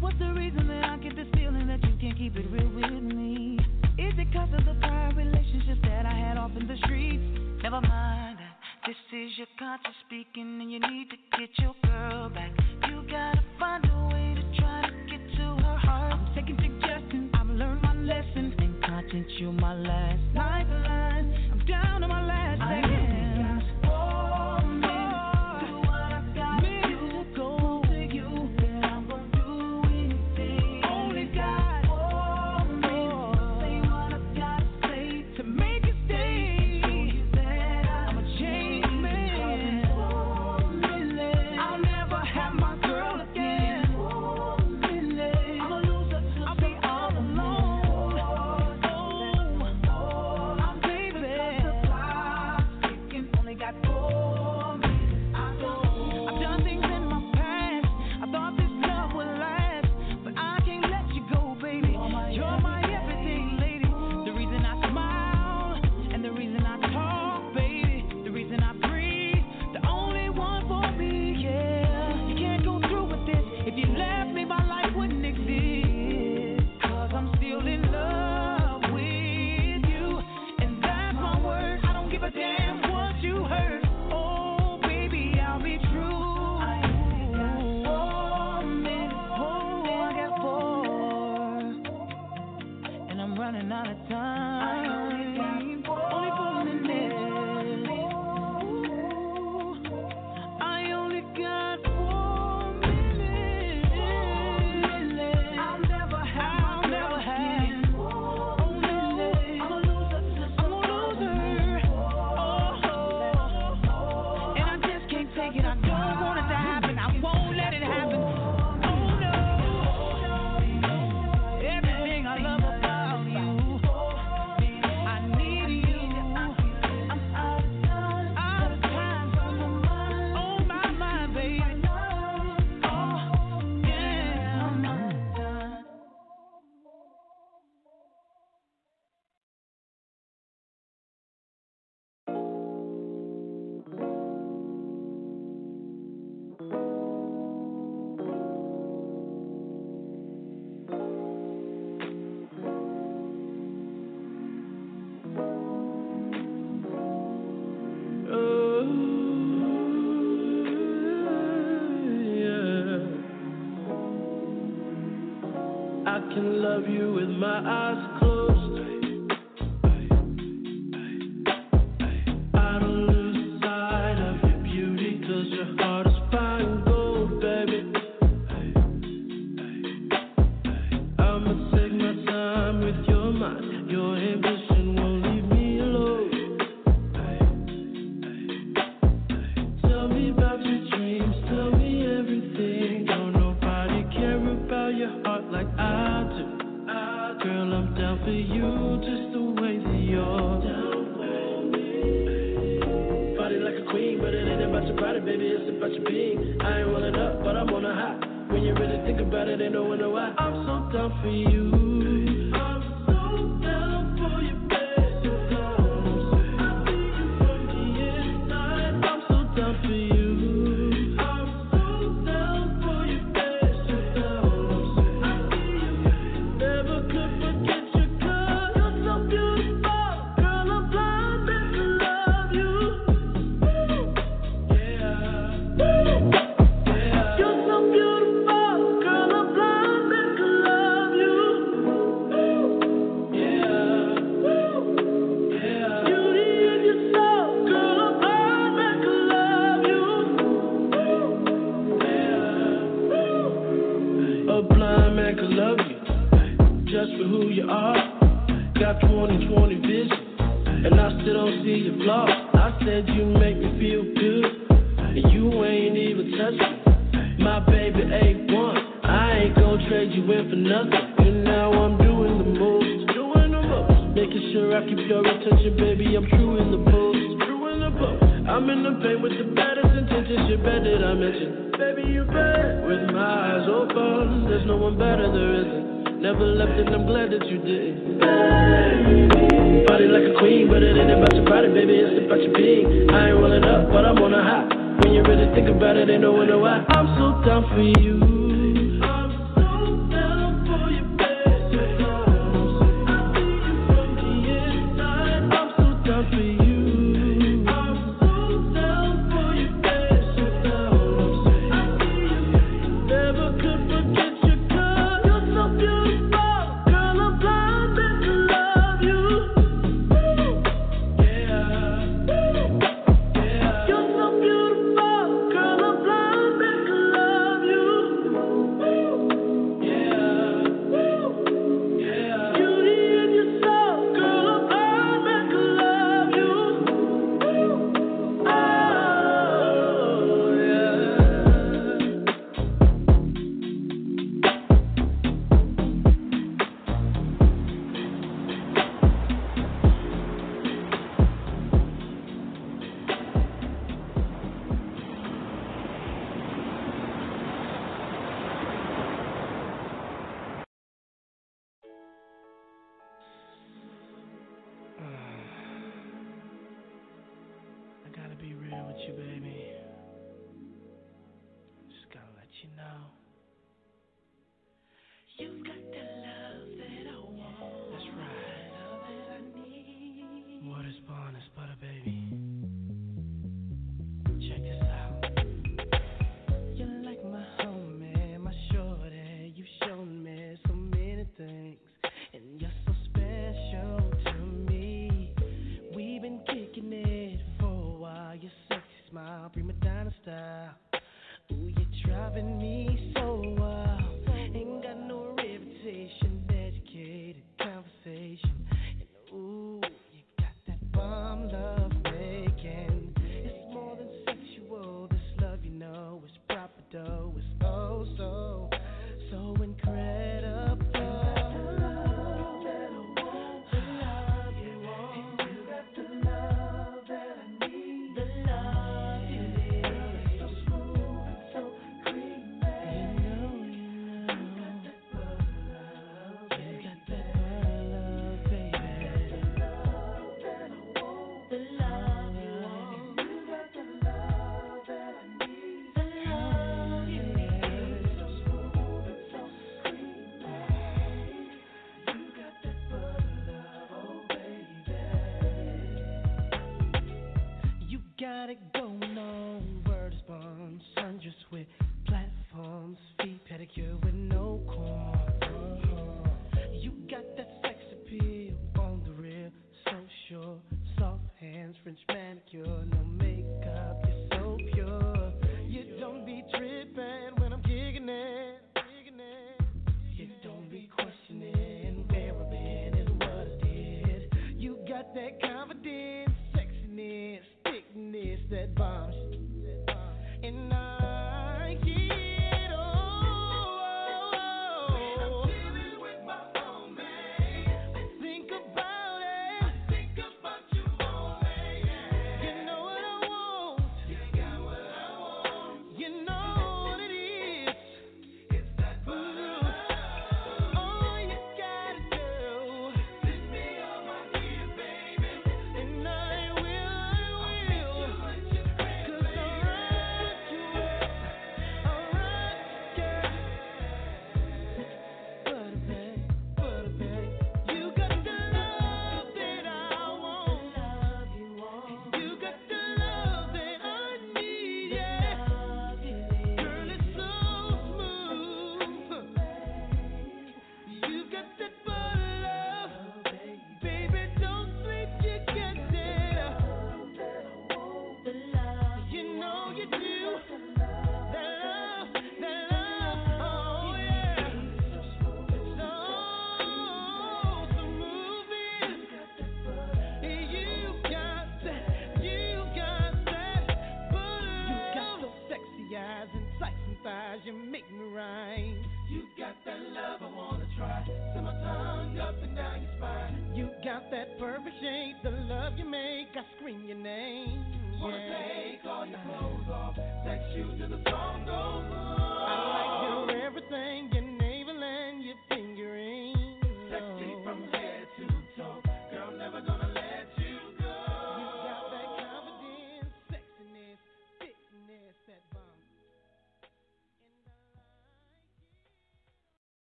What's 0.00 0.18
the 0.18 0.32
reason 0.32 0.66
that 0.66 0.84
I 0.84 0.96
get 0.96 1.14
this 1.14 1.28
feeling 1.34 1.68
that 1.68 1.80
you 1.84 1.94
can't 2.00 2.18
keep 2.18 2.36
it 2.36 2.46
real 2.50 2.68
with 2.74 3.02
me? 3.02 3.58
Is 3.96 4.14
it 4.18 4.32
cause 4.32 4.48
of 4.58 4.64
the 4.64 4.74
prior 4.80 5.14
relationship 5.14 5.78
that 5.84 6.04
I 6.04 6.12
had 6.12 6.38
off 6.38 6.50
in 6.58 6.66
the 6.66 6.76
streets? 6.84 7.22
Never 7.62 7.80
mind, 7.80 8.38
this 8.86 8.96
is 9.12 9.30
your 9.38 9.46
conscience 9.56 9.94
speaking 10.06 10.58
and 10.60 10.72
you 10.72 10.80
need 10.80 11.10
to 11.10 11.16
get 11.38 11.50
your 11.58 11.74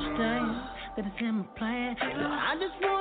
understand 0.00 0.62
that 0.96 1.06
it's 1.06 1.20
in 1.20 1.34
my 1.36 1.44
plan. 1.56 1.96
I 2.00 2.54
just 2.58 2.80
want. 2.82 2.99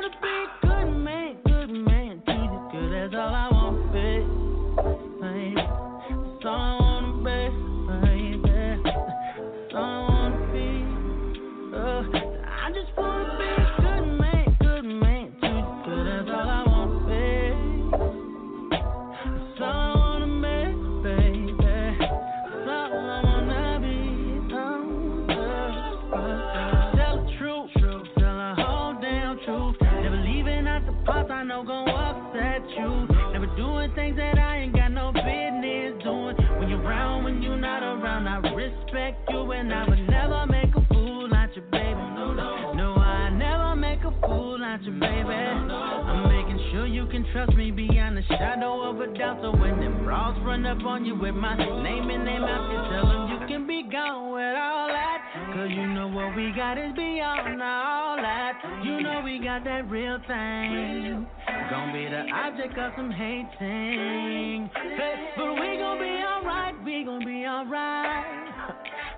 you, 44.89 44.99
baby. 44.99 45.29
I'm 45.29 46.23
making 46.29 46.71
sure 46.71 46.85
you 46.85 47.05
can 47.07 47.25
trust 47.31 47.53
me 47.55 47.71
beyond 47.71 48.17
the 48.17 48.23
shadow 48.23 48.89
of 48.89 48.99
a 49.01 49.07
doubt. 49.17 49.39
So 49.41 49.51
when 49.51 49.79
them 49.79 50.03
bras 50.03 50.37
run 50.43 50.65
up 50.65 50.83
on 50.85 51.05
you 51.05 51.15
with 51.15 51.35
my 51.35 51.55
name 51.57 52.09
and 52.09 52.25
name 52.25 52.41
mouth, 52.41 52.71
you 52.71 52.95
tell 52.95 53.07
them 53.07 53.29
you 53.29 53.47
can 53.47 53.67
be 53.67 53.83
gone 53.91 54.33
with 54.33 54.55
all 54.57 54.87
that. 54.87 55.21
Cause 55.53 55.69
you 55.69 55.87
know 55.87 56.07
what 56.07 56.35
we 56.35 56.51
got 56.55 56.77
is 56.77 56.93
beyond 56.95 57.61
all 57.61 58.17
that. 58.17 58.53
You 58.83 59.01
know 59.01 59.21
we 59.23 59.39
got 59.39 59.63
that 59.63 59.89
real 59.89 60.17
thing. 60.27 61.27
Gonna 61.69 61.93
be 61.93 62.05
the 62.09 62.25
object 62.33 62.77
of 62.77 62.93
some 62.95 63.11
hating. 63.11 64.69
Hey, 64.73 65.33
but 65.37 65.53
we 65.53 65.77
gon' 65.77 65.99
be 65.99 66.23
alright, 66.25 66.73
we 66.83 67.03
gon' 67.03 67.25
be 67.25 67.45
alright. 67.45 68.48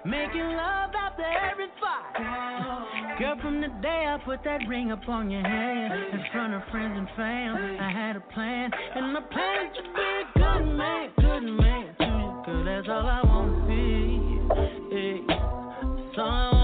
Making 0.03 0.57
love 0.57 0.89
after 0.97 1.23
every 1.23 1.67
fight. 1.80 3.19
Girl, 3.19 3.35
from 3.41 3.61
the 3.61 3.67
day 3.83 4.05
I 4.07 4.17
put 4.25 4.43
that 4.43 4.67
ring 4.67 4.91
up 4.91 5.07
on 5.07 5.30
your 5.30 5.43
hand, 5.43 5.93
in 6.13 6.23
front 6.31 6.53
of 6.55 6.63
friends 6.71 6.97
and 6.97 7.07
fam, 7.15 7.80
I 7.80 7.91
had 7.91 8.15
a 8.15 8.21
plan. 8.33 8.71
And 8.95 9.13
my 9.13 9.21
plan 9.21 9.67
is 9.67 9.77
to 9.77 9.83
be 9.93 9.99
a 9.99 10.39
good 10.39 10.65
man, 10.75 11.09
good 11.17 11.43
man 11.43 11.95
to 11.99 12.05
you, 12.05 12.43
girl. 12.45 12.63
That's 12.65 12.88
all 12.89 13.05
I 13.05 13.21
want 13.23 13.61
to 13.61 13.67
be. 13.67 13.77
Hey, 14.95 15.21
so 16.15 16.60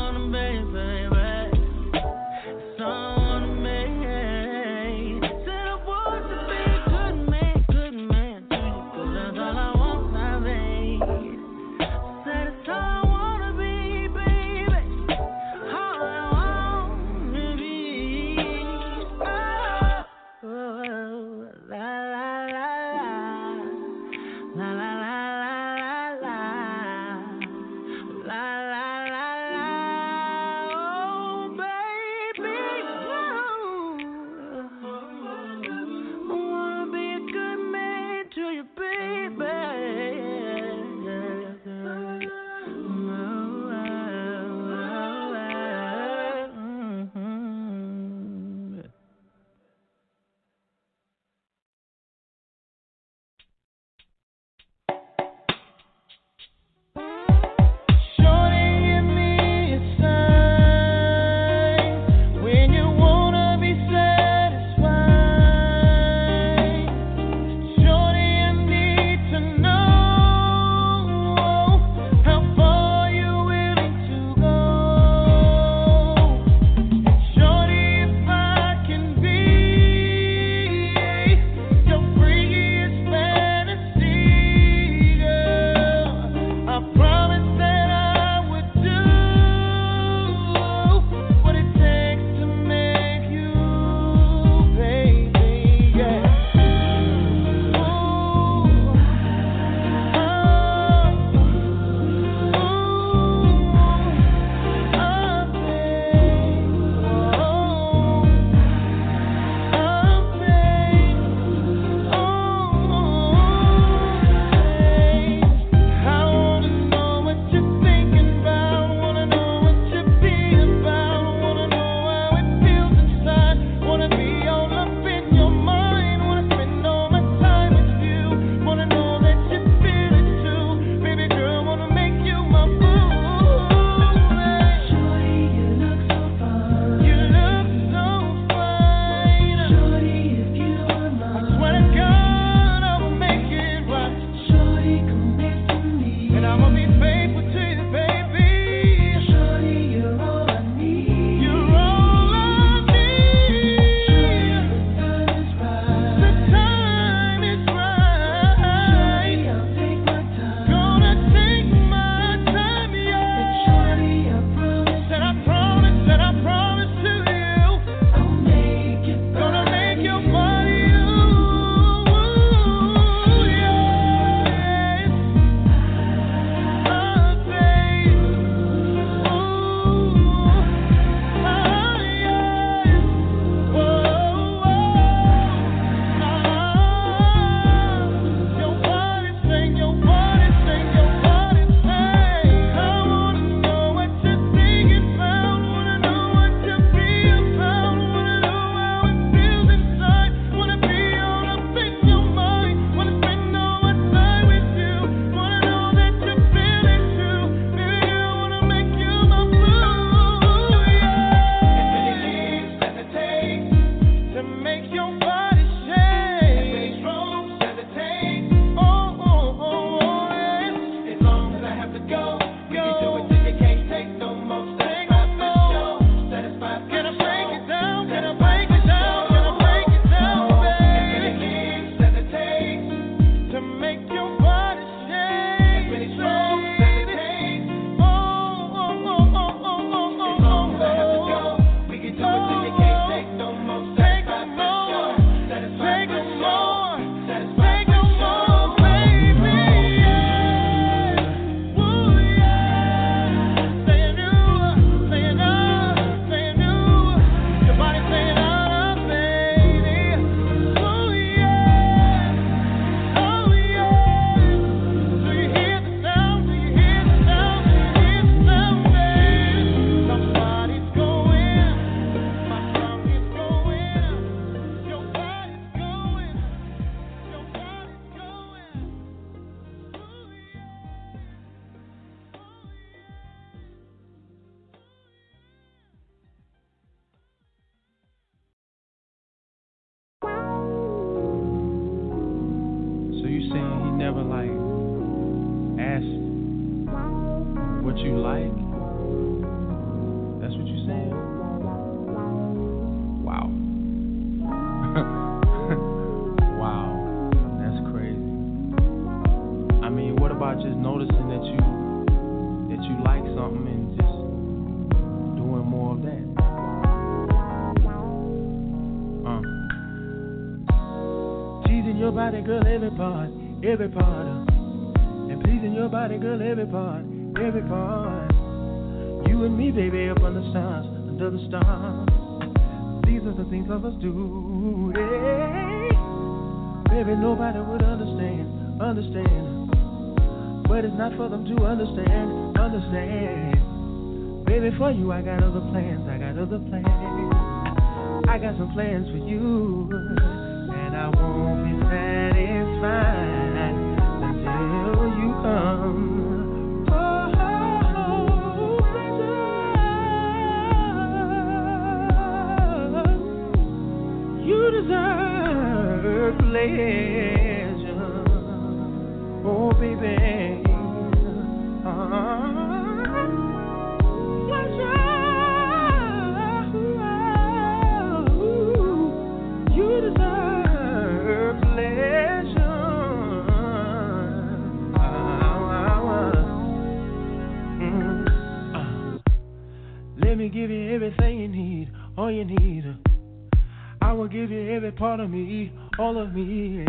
all 396.08 396.18
of 396.18 396.34
me. 396.34 396.86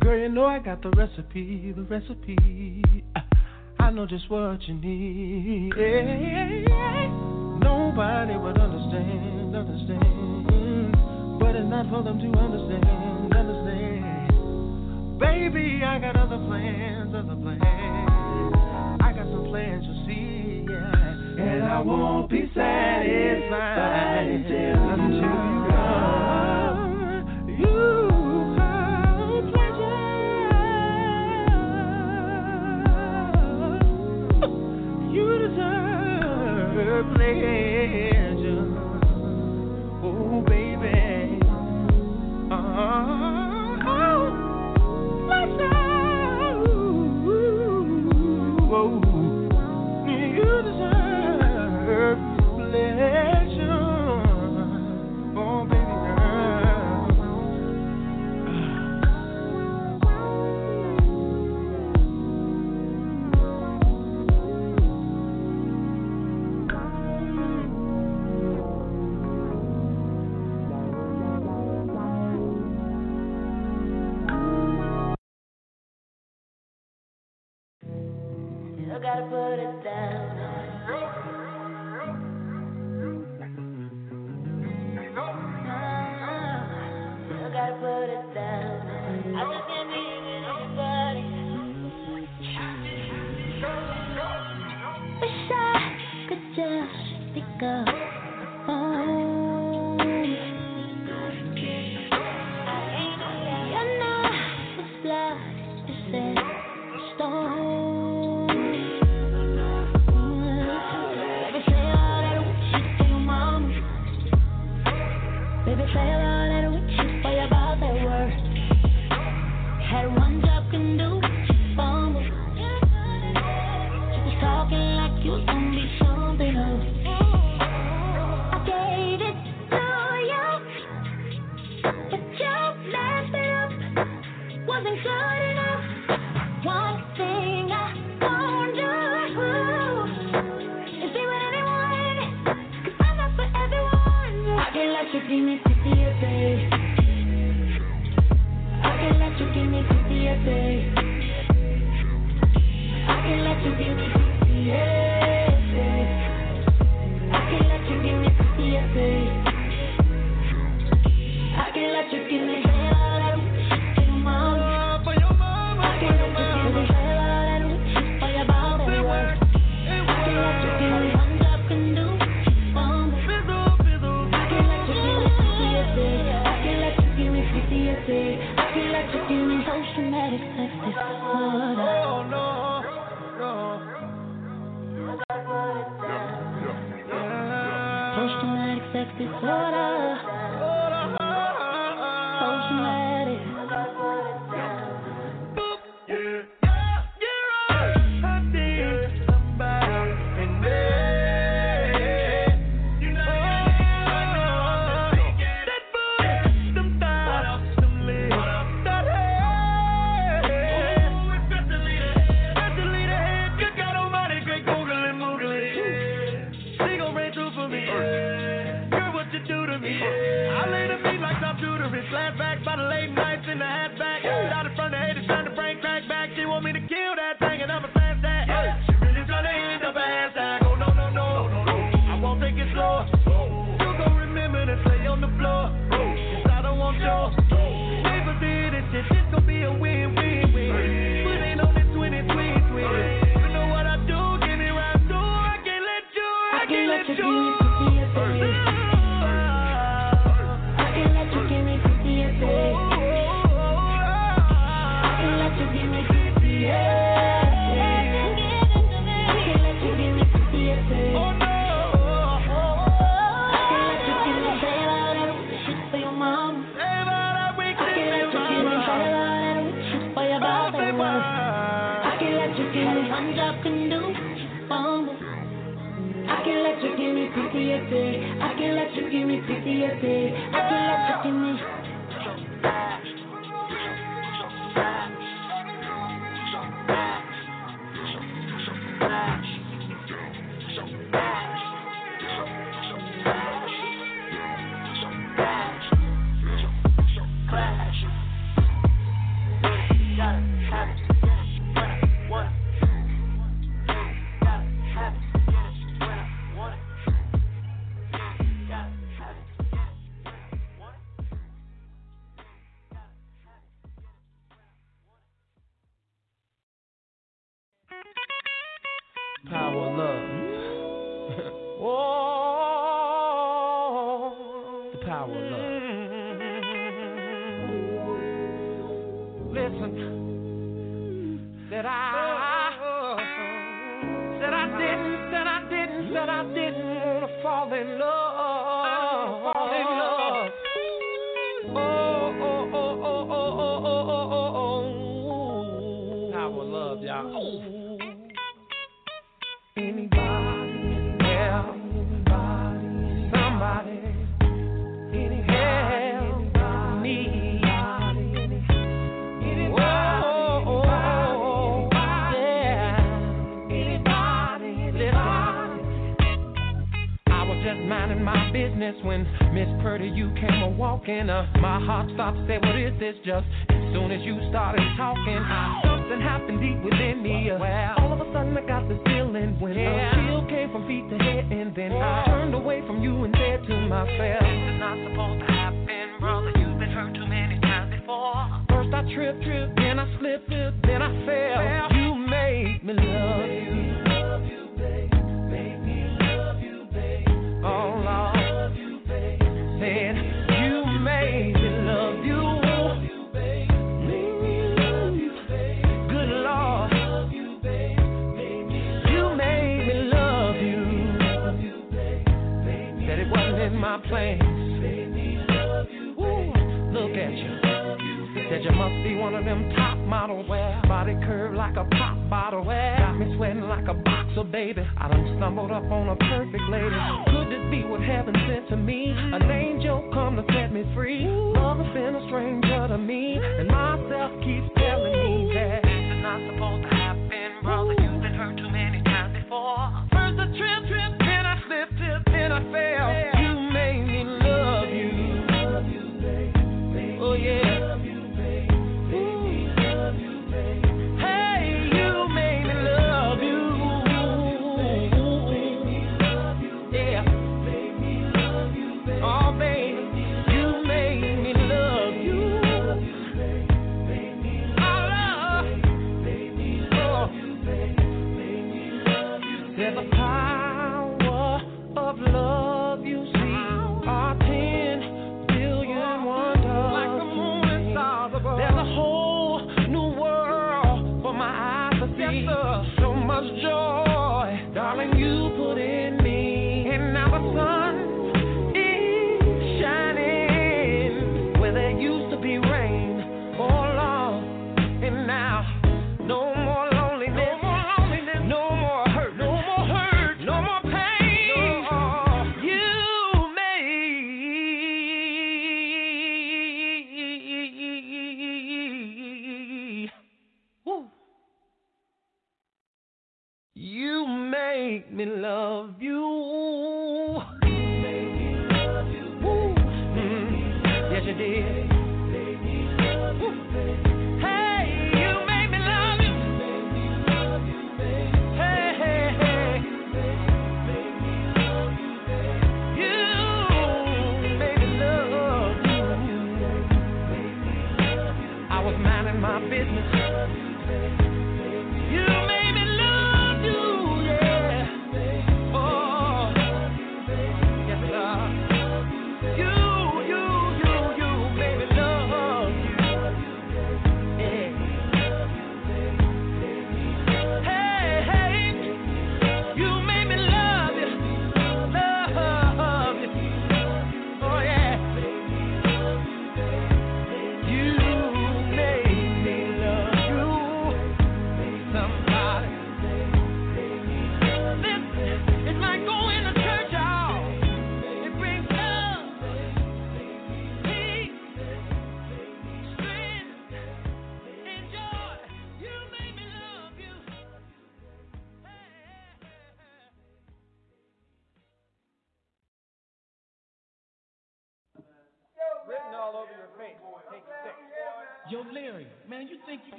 Girl, 0.00 0.18
you 0.18 0.28
know 0.28 0.46
I 0.46 0.58
got 0.58 0.82
the 0.82 0.90
recipe, 0.90 1.72
the 1.76 1.82
recipe. 1.82 2.82
I 3.78 3.92
know 3.92 4.04
just 4.04 4.28
what 4.28 4.60
you 4.62 4.74
need. 4.74 5.70
Nobody 7.62 8.36
would 8.36 8.58
understand, 8.58 9.54
understand. 9.54 11.38
But 11.38 11.54
it's 11.54 11.70
not 11.70 11.88
for 11.88 12.02
them 12.02 12.18
to 12.18 12.26
understand, 12.36 13.32
understand. 13.32 15.20
Baby, 15.20 15.84
I 15.84 16.00
got 16.00 16.16
other 16.16 16.38
plans, 16.48 17.14
other 17.14 17.36
plans. 17.36 17.62
I 19.02 19.12
got 19.14 19.26
some 19.30 19.44
plans, 19.50 19.84
you 19.86 19.94
see, 20.04 20.66
yeah. 20.68 21.44
And 21.44 21.62
I 21.62 21.80
won't 21.80 22.28
be 22.28 22.50
satisfied 22.52 24.45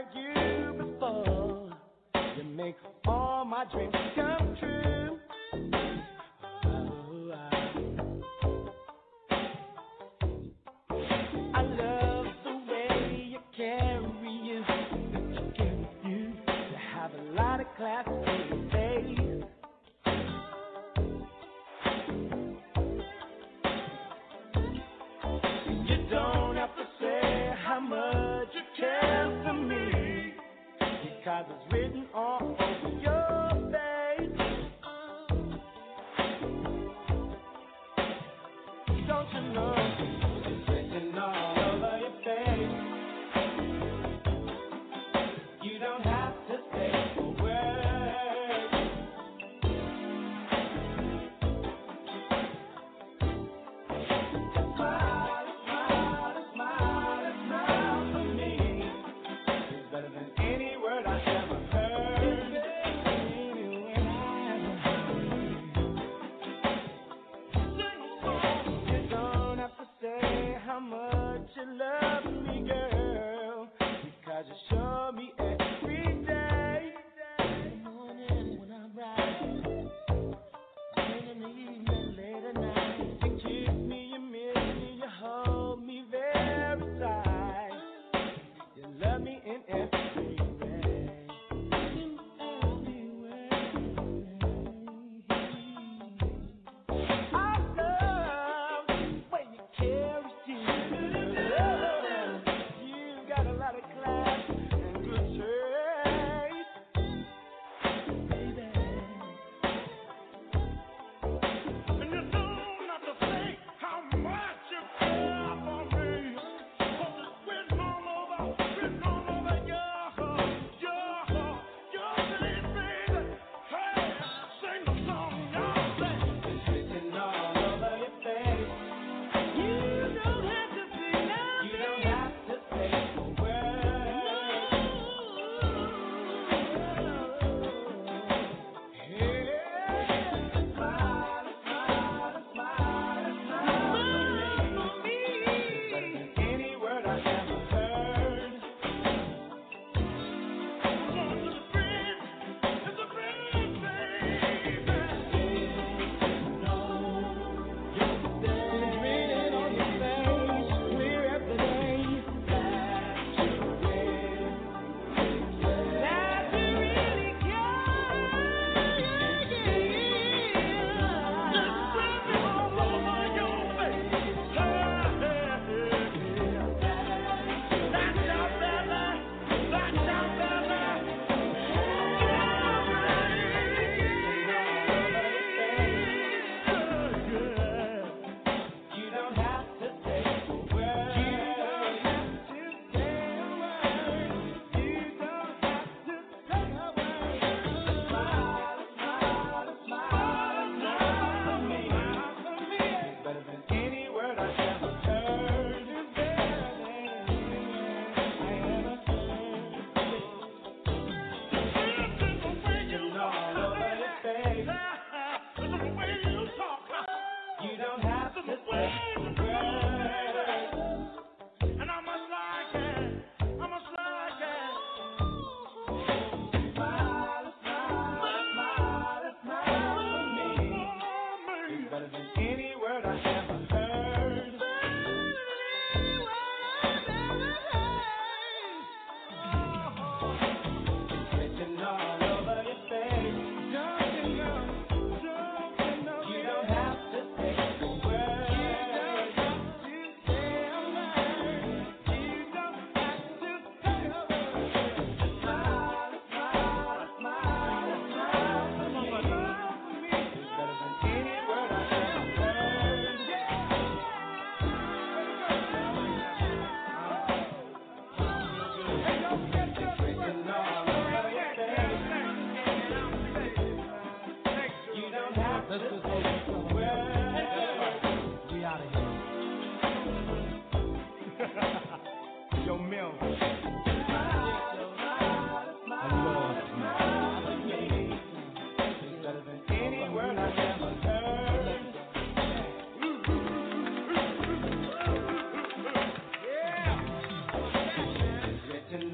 like 0.00 0.14
you 0.14 0.72
before. 0.84 1.70
You 2.36 2.44
make 2.44 2.76
all 3.06 3.44
my 3.44 3.64
dreams 3.72 3.92
come 4.14 4.29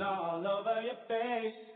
all 0.02 0.46
over 0.46 0.82
your 0.82 0.96
face. 1.08 1.75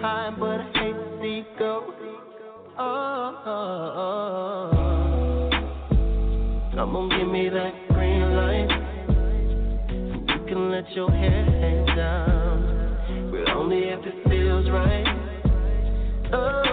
high, 0.00 0.30
but 0.38 0.60
I 0.60 0.70
hate 0.74 0.92
to 0.92 1.18
see 1.20 1.44
go. 1.58 1.94
Oh, 2.78 3.42
oh, 3.46 4.70
oh. 4.74 5.00
Come 6.74 6.96
on, 6.96 7.08
give 7.10 7.28
me 7.28 7.48
that 7.48 7.74
green 7.88 8.34
light. 8.34 8.70
You 10.28 10.40
can 10.46 10.70
let 10.70 10.90
your 10.92 11.10
hair 11.10 11.44
hang 11.44 11.86
down, 11.96 13.30
but 13.30 13.50
only 13.54 13.88
if 13.88 14.00
it 14.06 14.28
feels 14.28 14.68
right. 14.70 15.06
Oh. 16.32 16.69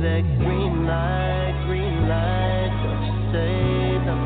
that 0.00 0.22
green 0.38 0.86
light, 0.86 1.52
green 1.66 2.08
light, 2.08 2.72
don't 2.82 3.04
you 3.04 3.12
say 3.32 4.00
no? 4.08 4.16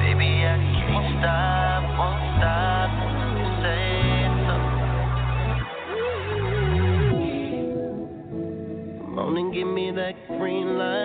Baby, 0.00 0.30
I 0.40 0.56
can't 0.88 1.20
stop, 1.20 1.82
won't 2.00 2.22
stop 2.40 2.88
don't 2.96 3.36
you 3.36 3.48
say 3.60 3.84
no? 4.48 4.56
Come 9.04 9.18
on 9.18 9.36
and 9.36 9.52
give 9.52 9.68
me 9.68 9.90
that 9.90 10.14
green 10.28 10.78
light. 10.78 10.99